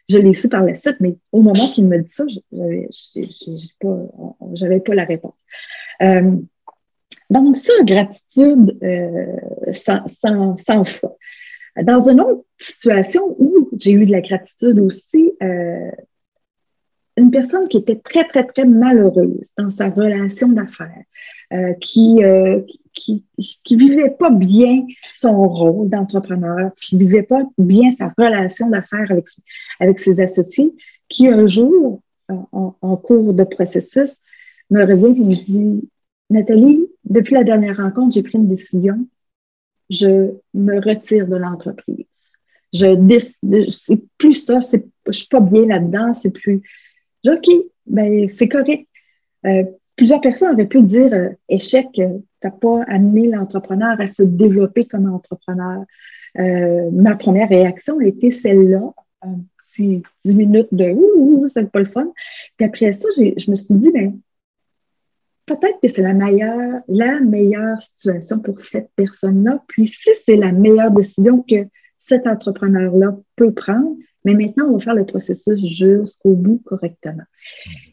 je 0.09 0.19
l'ai 0.19 0.35
su 0.35 0.49
par 0.49 0.65
la 0.65 0.75
suite, 0.75 0.97
mais 1.01 1.17
au 1.33 1.41
moment 1.41 1.67
qu'il 1.73 1.87
me 1.87 1.99
dit 1.99 2.11
ça, 2.11 2.25
j'avais 2.53 2.89
pas, 3.81 3.97
j'avais 4.55 4.81
pas 4.81 4.95
la 4.95 5.05
réponse. 5.05 5.35
Euh, 6.03 6.33
donc, 7.31 7.57
ça, 7.57 7.73
gratitude 7.83 8.77
euh, 8.83 9.73
sans, 9.73 10.07
sans, 10.09 10.57
sans 10.57 10.85
choix. 10.85 11.17
Dans 11.83 12.09
une 12.09 12.21
autre 12.21 12.45
situation 12.59 13.35
où 13.39 13.69
j'ai 13.79 13.93
eu 13.93 14.07
de 14.07 14.13
la 14.13 14.21
gratitude 14.21 14.79
aussi, 14.79 15.33
euh, 15.43 15.91
une 17.17 17.31
personne 17.31 17.69
qui 17.69 17.79
était 17.79 17.97
très, 17.97 18.25
très, 18.25 18.45
très 18.45 18.65
malheureuse 18.65 19.51
dans 19.57 19.71
sa 19.71 19.91
relation 19.91 20.49
d'affaires, 20.49 21.05
euh, 21.53 21.73
qui, 21.81 22.23
euh, 22.23 22.61
qui, 22.63 22.81
qui 22.95 23.25
vivait 23.77 24.11
pas 24.11 24.31
bien 24.31 24.87
son 25.13 25.49
rôle 25.49 25.89
d'entrepreneur, 25.89 26.73
qui 26.77 26.97
vivait 26.97 27.23
pas 27.23 27.43
bien 27.59 27.95
sa 27.99 28.13
relation 28.17 28.71
d'affaires 28.71 29.11
avec, 29.81 29.99
ses 29.99 30.21
associés, 30.21 30.73
qui 31.09 31.29
un 31.29 31.47
jour, 31.47 32.01
en, 32.29 32.77
en 32.81 32.97
cours 32.97 33.35
de 33.35 33.45
processus, 33.45 34.17
me 34.71 34.85
revient 34.85 35.21
et 35.21 35.25
me 35.25 35.45
dit, 35.45 35.89
Nathalie, 36.31 36.89
depuis 37.05 37.35
la 37.35 37.45
dernière 37.45 37.77
rencontre, 37.77 38.15
j'ai 38.15 38.23
pris 38.23 38.39
une 38.39 38.49
décision. 38.49 39.07
Je 39.91 40.33
me 40.55 40.81
retire 40.81 41.27
de 41.27 41.37
l'entreprise. 41.37 42.07
Je 42.73 42.95
décide, 42.95 43.71
c'est 43.71 44.03
plus 44.19 44.33
ça, 44.33 44.61
c'est, 44.63 44.85
je 45.07 45.13
suis 45.13 45.29
pas 45.29 45.41
bien 45.41 45.67
là-dedans, 45.67 46.15
c'est 46.15 46.31
plus, 46.31 46.63
OK, 47.27 47.47
ben, 47.87 48.29
c'est 48.37 48.49
correct. 48.49 48.89
Euh, 49.47 49.65
plusieurs 49.97 50.21
personnes 50.21 50.55
auraient 50.55 50.67
pu 50.67 50.83
dire 50.83 51.13
euh, 51.13 51.29
échec, 51.49 51.87
euh, 51.99 52.19
t'as 52.45 52.51
pas 52.51 52.83
amené 52.89 53.29
l'entrepreneur 53.29 53.99
à 53.99 54.07
se 54.07 54.23
développer 54.23 54.85
comme 54.85 55.11
entrepreneur. 55.11 55.83
Euh, 56.39 56.91
ma 56.93 57.17
première 57.17 57.49
réaction 57.49 57.99
a 58.01 58.05
été 58.05 58.33
celle-là, 58.33 58.83
un 59.23 59.37
petit 59.67 60.03
10 60.27 60.37
minutes 60.37 60.69
de 60.73 60.91
ouh, 60.91 61.49
c'est 61.49 61.71
pas 61.71 61.79
le 61.79 61.87
fun. 61.87 62.13
Puis 62.59 62.67
après 62.67 62.93
ça, 62.93 63.09
je 63.17 63.51
me 63.51 63.57
suis 63.57 63.75
dit, 63.77 63.91
ben, 63.93 64.19
peut-être 65.47 65.81
que 65.81 65.89
c'est 65.89 66.03
la 66.03 66.13
meilleure, 66.13 66.83
la 66.87 67.21
meilleure 67.21 67.81
situation 67.81 68.41
pour 68.41 68.61
cette 68.61 68.91
personne-là. 68.95 69.65
Puis 69.67 69.87
si 69.87 70.11
c'est 70.27 70.37
la 70.37 70.53
meilleure 70.53 70.91
décision 70.91 71.43
que 71.49 71.67
cet 72.03 72.27
entrepreneur-là 72.27 73.17
peut 73.37 73.55
prendre, 73.55 73.97
mais 74.25 74.35
maintenant, 74.35 74.67
on 74.67 74.79
va 74.79 74.85
faire 74.85 74.95
le 74.95 75.05
processus 75.05 75.59
jusqu'au 75.65 76.33
bout 76.33 76.63
correctement. 76.65 77.25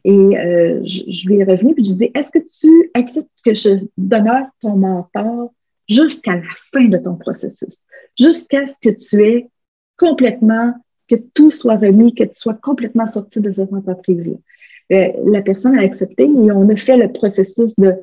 Et 0.05 0.11
euh, 0.11 0.81
je, 0.85 1.27
lui 1.27 1.35
ai 1.37 1.43
revenu 1.43 1.73
puis 1.75 1.83
je 1.83 1.91
lui 1.91 1.97
dit, 1.97 2.11
est-ce 2.15 2.31
que 2.31 2.39
tu 2.39 2.91
acceptes 2.93 3.29
que 3.43 3.53
je 3.53 3.85
demeure 3.97 4.47
ton 4.61 4.77
mentor 4.77 5.53
jusqu'à 5.89 6.35
la 6.35 6.43
fin 6.71 6.85
de 6.85 6.97
ton 6.97 7.15
processus, 7.15 7.83
jusqu'à 8.17 8.65
ce 8.67 8.75
que 8.81 8.89
tu 8.89 9.23
aies 9.23 9.49
complètement, 9.97 10.73
que 11.09 11.15
tout 11.33 11.51
soit 11.51 11.75
remis, 11.75 12.15
que 12.15 12.23
tu 12.23 12.35
sois 12.35 12.53
complètement 12.53 13.07
sorti 13.07 13.41
de 13.41 13.51
cette 13.51 13.73
entreprise-là? 13.73 14.37
Euh, 14.93 15.11
la 15.25 15.41
personne 15.41 15.77
a 15.77 15.81
accepté 15.81 16.23
et 16.23 16.51
on 16.51 16.69
a 16.69 16.75
fait 16.75 16.97
le 16.97 17.11
processus 17.11 17.75
de 17.77 17.95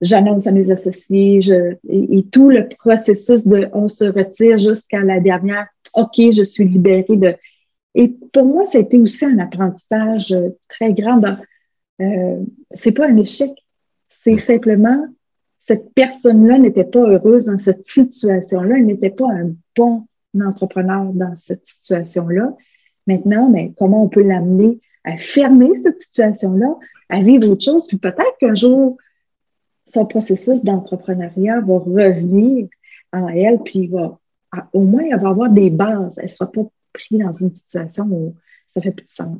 j'annonce 0.00 0.46
à 0.46 0.50
mes 0.50 0.70
associés 0.70 1.40
je, 1.40 1.76
et, 1.88 2.24
tout 2.30 2.50
le 2.50 2.68
processus 2.68 3.46
de 3.46 3.68
on 3.72 3.88
se 3.88 4.04
retire 4.04 4.58
jusqu'à 4.58 5.02
la 5.02 5.20
dernière 5.20 5.66
OK, 5.94 6.14
je 6.16 6.42
suis 6.42 6.64
libérée 6.64 7.04
de 7.08 7.34
et 7.96 8.08
pour 8.32 8.44
moi, 8.44 8.66
ça 8.66 8.78
a 8.78 8.82
été 8.82 9.00
aussi 9.00 9.24
un 9.24 9.38
apprentissage 9.38 10.30
euh, 10.30 10.50
très 10.68 10.92
grand. 10.92 11.20
Euh, 12.00 12.40
c'est 12.72 12.92
pas 12.92 13.08
un 13.08 13.16
échec, 13.16 13.50
c'est 14.22 14.38
simplement 14.38 15.06
cette 15.66 15.92
personne-là 15.94 16.58
n'était 16.58 16.84
pas 16.84 17.00
heureuse 17.00 17.46
dans 17.46 17.58
cette 17.58 17.86
situation-là, 17.86 18.76
elle 18.76 18.86
n'était 18.86 19.10
pas 19.10 19.28
un 19.28 19.50
bon 19.74 20.06
entrepreneur 20.40 21.12
dans 21.12 21.34
cette 21.36 21.66
situation-là. 21.66 22.54
Maintenant, 23.08 23.50
mais 23.50 23.72
comment 23.76 24.04
on 24.04 24.08
peut 24.08 24.22
l'amener 24.22 24.78
à 25.02 25.16
fermer 25.18 25.70
cette 25.82 26.00
situation-là, 26.02 26.72
à 27.08 27.20
vivre 27.20 27.48
autre 27.48 27.64
chose, 27.64 27.88
puis 27.88 27.96
peut-être 27.96 28.36
qu'un 28.38 28.54
jour, 28.54 28.96
son 29.86 30.06
processus 30.06 30.62
d'entrepreneuriat 30.62 31.60
va 31.60 31.78
revenir 31.78 32.68
en 33.12 33.28
elle, 33.28 33.58
puis 33.64 33.88
va, 33.88 34.20
au 34.72 34.82
moins, 34.82 35.04
elle 35.10 35.20
va 35.20 35.30
avoir 35.30 35.50
des 35.50 35.70
bases. 35.70 36.14
Elle 36.16 36.24
ne 36.24 36.28
sera 36.28 36.50
pas 36.50 36.62
pris 36.98 37.18
dans 37.24 37.32
une 37.32 37.54
situation 37.54 38.04
où 38.10 38.34
ça 38.72 38.80
fait 38.80 38.94
plus 38.98 39.06
de 39.06 39.16
sens. 39.20 39.38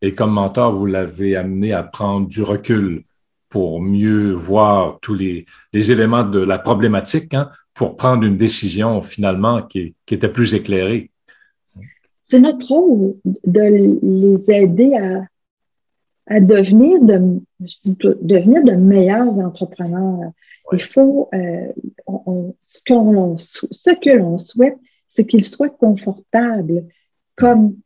Et 0.00 0.14
comme 0.14 0.32
mentor, 0.32 0.68
vous 0.78 0.86
l'avez 0.86 1.36
amené 1.36 1.72
à 1.72 1.82
prendre 1.98 2.26
du 2.28 2.42
recul 2.42 3.04
pour 3.48 3.80
mieux 3.80 4.32
voir 4.32 4.98
tous 5.04 5.16
les, 5.22 5.46
les 5.72 5.92
éléments 5.94 6.26
de 6.36 6.40
la 6.52 6.58
problématique, 6.58 7.34
hein, 7.34 7.50
pour 7.74 7.96
prendre 7.96 8.22
une 8.24 8.36
décision 8.36 9.02
finalement 9.02 9.62
qui, 9.70 9.94
qui 10.06 10.14
était 10.14 10.32
plus 10.38 10.54
éclairée. 10.54 11.10
C'est 12.22 12.40
notre 12.40 12.66
rôle 12.66 13.14
de 13.56 13.64
les 14.02 14.38
aider 14.60 14.94
à, 14.94 15.26
à 16.34 16.40
devenir 16.40 16.94
de, 17.10 17.18
je 17.60 17.76
dis, 17.84 17.96
devenir 18.22 18.60
de 18.64 18.72
meilleurs 18.72 19.38
entrepreneurs. 19.48 20.32
Il 20.72 20.82
faut, 20.82 21.28
euh, 21.34 21.68
on, 22.06 22.54
ce, 22.68 22.80
qu'on, 22.86 23.36
ce 23.38 23.90
que 24.04 24.12
l'on 24.20 24.38
souhaite, 24.38 24.78
c'est 25.14 25.26
qu'ils 25.26 25.44
soient 25.44 25.70
confortables 25.70 26.86
comme 27.36 27.76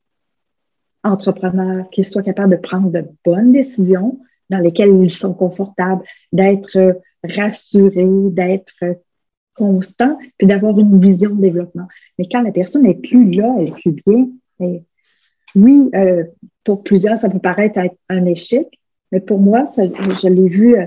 entrepreneurs, 1.03 1.89
qu'ils 1.91 2.05
soient 2.05 2.23
capables 2.23 2.57
de 2.57 2.61
prendre 2.61 2.91
de 2.91 3.05
bonnes 3.25 3.53
décisions 3.53 4.19
dans 4.51 4.59
lesquelles 4.59 5.03
ils 5.03 5.11
sont 5.11 5.35
confortables, 5.35 6.03
d'être 6.33 7.01
rassurés, 7.25 8.31
d'être 8.31 8.73
constants, 9.55 10.19
puis 10.39 10.47
d'avoir 10.47 10.79
une 10.79 11.01
vision 11.01 11.35
de 11.35 11.41
développement. 11.41 11.89
Mais 12.19 12.29
quand 12.31 12.43
la 12.43 12.53
personne 12.53 12.83
n'est 12.83 12.95
plus 12.95 13.31
là, 13.31 13.55
elle 13.59 13.67
n'est 13.67 13.73
plus 13.73 14.03
bien, 14.07 14.29
oui, 15.55 15.91
euh, 15.95 16.25
pour 16.65 16.83
plusieurs, 16.83 17.19
ça 17.19 17.31
peut 17.31 17.39
paraître 17.39 17.79
être 17.79 17.97
un 18.09 18.27
échec, 18.27 18.69
mais 19.11 19.21
pour 19.21 19.39
moi, 19.39 19.69
je 19.77 20.29
l'ai 20.29 20.49
vu 20.49 20.77
euh, 20.77 20.87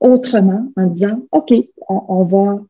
autrement 0.00 0.66
en 0.76 0.86
disant, 0.86 1.22
OK, 1.30 1.52
on 1.88 2.24
va, 2.24 2.60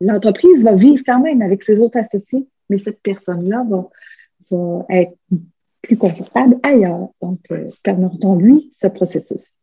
l'entreprise 0.00 0.64
va 0.64 0.74
vivre 0.74 1.02
quand 1.04 1.20
même 1.20 1.42
avec 1.42 1.62
ses 1.62 1.80
autres 1.80 1.98
associés, 1.98 2.46
mais 2.68 2.78
cette 2.78 3.02
personne-là 3.02 3.64
va, 3.68 3.88
être 4.90 5.14
plus 5.82 5.96
confortable 5.96 6.56
ailleurs. 6.62 7.08
Donc, 7.20 7.40
euh, 7.50 7.68
permettons-lui 7.82 8.70
ce 8.80 8.88
processus. 8.88 9.58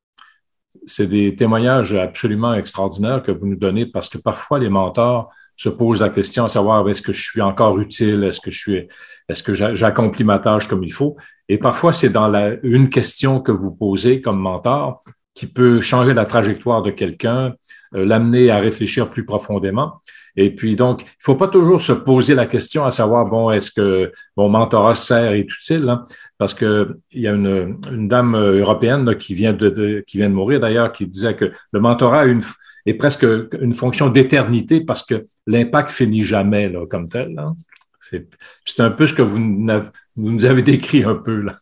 C'est 0.86 1.08
des 1.08 1.36
témoignages 1.36 1.94
absolument 1.94 2.54
extraordinaires 2.54 3.24
que 3.24 3.32
vous 3.32 3.48
nous 3.48 3.56
donnez 3.56 3.86
parce 3.86 4.10
que 4.10 4.18
parfois 4.18 4.60
les 4.60 4.70
mentors 4.70 5.32
se 5.56 5.70
posent 5.70 6.02
la 6.02 6.10
question 6.10 6.46
à 6.46 6.50
savoir 6.50 6.88
est-ce 6.90 7.02
que 7.02 7.14
je 7.14 7.22
suis 7.22 7.42
encore 7.42 7.80
utile, 7.80 8.24
est-ce 8.24 8.42
que 8.42 8.52
je 8.52 8.60
suis, 8.60 8.88
est-ce 9.30 9.74
j'accomplis 9.74 10.24
ma 10.24 10.40
tâche 10.40 10.68
comme 10.68 10.84
il 10.84 10.92
faut? 10.92 11.16
Et 11.48 11.58
parfois 11.58 11.94
c'est 11.94 12.10
dans 12.10 12.32
une 12.62 12.90
question 12.90 13.40
que 13.40 13.52
vous 13.52 13.72
posez 13.72 14.22
comme 14.22 14.40
mentor 14.40 15.02
qui 15.36 15.46
peut 15.46 15.82
changer 15.82 16.16
la 16.16 16.26
trajectoire 16.26 16.82
de 16.82 16.90
quelqu'un, 16.90 17.54
euh, 17.94 18.06
l'amener 18.06 18.50
à 18.50 18.58
réfléchir 18.58 19.12
plus 19.12 19.26
profondément. 19.26 19.98
Et 20.38 20.54
puis 20.54 20.76
donc, 20.76 21.04
il 21.04 21.24
faut 21.24 21.36
pas 21.36 21.48
toujours 21.48 21.80
se 21.80 21.94
poser 21.94 22.36
la 22.36 22.46
question 22.46 22.84
à 22.86 22.92
savoir 22.92 23.26
bon, 23.26 23.52
est-ce 23.52 23.72
que 23.72 24.12
mon 24.36 24.50
mentorat 24.50 24.96
sert 24.96 25.34
et 25.34 25.42
utile, 25.42 25.88
hein? 25.88 26.06
parce 26.38 26.54
que 26.54 26.98
il 27.12 27.22
y 27.22 27.28
a 27.28 27.34
une, 27.34 27.78
une 27.92 28.08
dame 28.08 28.36
européenne 28.36 29.16
qui 29.16 29.34
vient 29.34 29.54
de, 29.54 30.04
qui 30.08 30.18
vient 30.18 30.30
de 30.30 30.34
mourir 30.34 30.60
d'ailleurs, 30.60 30.92
qui 30.92 31.06
disait 31.06 31.36
que 31.36 31.52
le 31.72 31.80
mentorat 31.80 32.26
une, 32.26 32.42
est 32.86 32.96
presque 32.96 33.26
une 33.62 33.74
fonction 33.74 34.10
d'éternité 34.10 34.82
parce 34.82 35.04
que 35.04 35.26
l'impact 35.48 35.90
finit 35.90 36.24
jamais 36.24 36.70
là, 36.70 36.86
comme 36.86 37.08
tel. 37.08 37.38
Hein? 37.38 37.56
C'est, 38.00 38.80
un 38.80 38.92
peu 38.92 39.08
ce 39.08 39.14
que 39.14 39.22
vous 39.22 39.40
nous 39.40 40.46
avez 40.46 40.62
décrit 40.62 41.04
un 41.04 41.16
peu 41.16 41.42
là. 41.42 41.56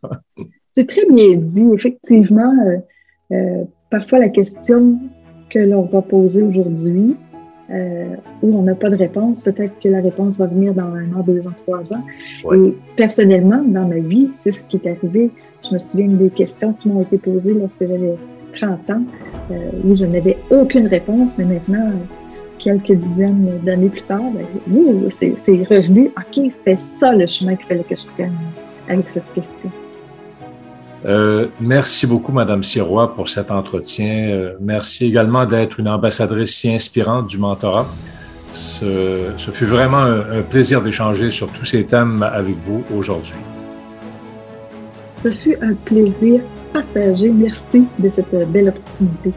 C'est 0.75 0.87
très 0.87 1.05
bien 1.05 1.37
dit, 1.37 1.69
effectivement. 1.73 2.51
Euh, 3.31 3.63
parfois, 3.89 4.19
la 4.19 4.29
question 4.29 4.97
que 5.49 5.59
l'on 5.59 5.83
va 5.83 6.01
poser 6.01 6.43
aujourd'hui, 6.43 7.15
euh, 7.71 8.15
où 8.41 8.57
on 8.57 8.63
n'a 8.63 8.75
pas 8.75 8.89
de 8.89 8.95
réponse, 8.95 9.41
peut-être 9.41 9.79
que 9.79 9.87
la 9.87 10.01
réponse 10.01 10.37
va 10.37 10.47
venir 10.47 10.73
dans 10.73 10.93
un 10.93 11.11
an, 11.13 11.23
deux 11.25 11.47
ans, 11.47 11.53
trois 11.65 11.81
ans. 11.93 12.03
Et 12.53 12.75
personnellement, 12.97 13.63
dans 13.63 13.87
ma 13.87 13.99
vie, 13.99 14.31
c'est 14.39 14.51
ce 14.51 14.61
qui 14.63 14.77
est 14.77 14.89
arrivé. 14.89 15.31
Je 15.63 15.73
me 15.73 15.79
souviens 15.79 16.07
des 16.07 16.29
questions 16.29 16.73
qui 16.73 16.89
m'ont 16.89 17.01
été 17.01 17.17
posées 17.17 17.53
lorsque 17.53 17.79
j'avais 17.79 18.15
30 18.53 18.89
ans, 18.89 19.03
euh, 19.51 19.55
où 19.85 19.95
je 19.95 20.05
n'avais 20.05 20.37
aucune 20.51 20.87
réponse, 20.87 21.37
mais 21.37 21.45
maintenant, 21.45 21.91
quelques 22.59 22.93
dizaines 22.93 23.59
d'années 23.63 23.89
plus 23.89 24.03
tard, 24.03 24.23
ben, 24.33 24.45
c'est 25.09 25.63
revenu. 25.63 26.11
OK, 26.17 26.51
c'était 26.51 26.77
ça 26.99 27.13
le 27.13 27.27
chemin 27.27 27.55
qu'il 27.55 27.65
fallait 27.65 27.83
que 27.83 27.95
je 27.95 28.05
prenne 28.07 28.33
avec 28.89 29.09
cette 29.09 29.33
question. 29.33 29.71
Euh, 31.05 31.47
merci 31.59 32.07
beaucoup, 32.07 32.31
Madame 32.31 32.63
Sirois, 32.63 33.13
pour 33.13 33.27
cet 33.27 33.51
entretien. 33.51 34.29
Euh, 34.29 34.53
merci 34.59 35.05
également 35.05 35.45
d'être 35.45 35.79
une 35.79 35.89
ambassadrice 35.89 36.55
si 36.55 36.73
inspirante 36.73 37.27
du 37.27 37.37
mentorat. 37.37 37.87
Ce, 38.51 39.31
fut 39.53 39.65
vraiment 39.65 40.03
un 40.03 40.43
plaisir 40.43 40.81
d'échanger 40.81 41.31
sur 41.31 41.47
tous 41.47 41.65
ces 41.65 41.85
thèmes 41.85 42.21
avec 42.21 42.55
vous 42.61 42.83
aujourd'hui. 42.95 43.33
Ce 45.23 45.31
fut 45.31 45.57
un 45.61 45.73
plaisir 45.73 46.41
partagé. 46.71 47.29
Merci 47.29 47.87
de 47.97 48.09
cette 48.09 48.51
belle 48.51 48.69
opportunité. 48.69 49.33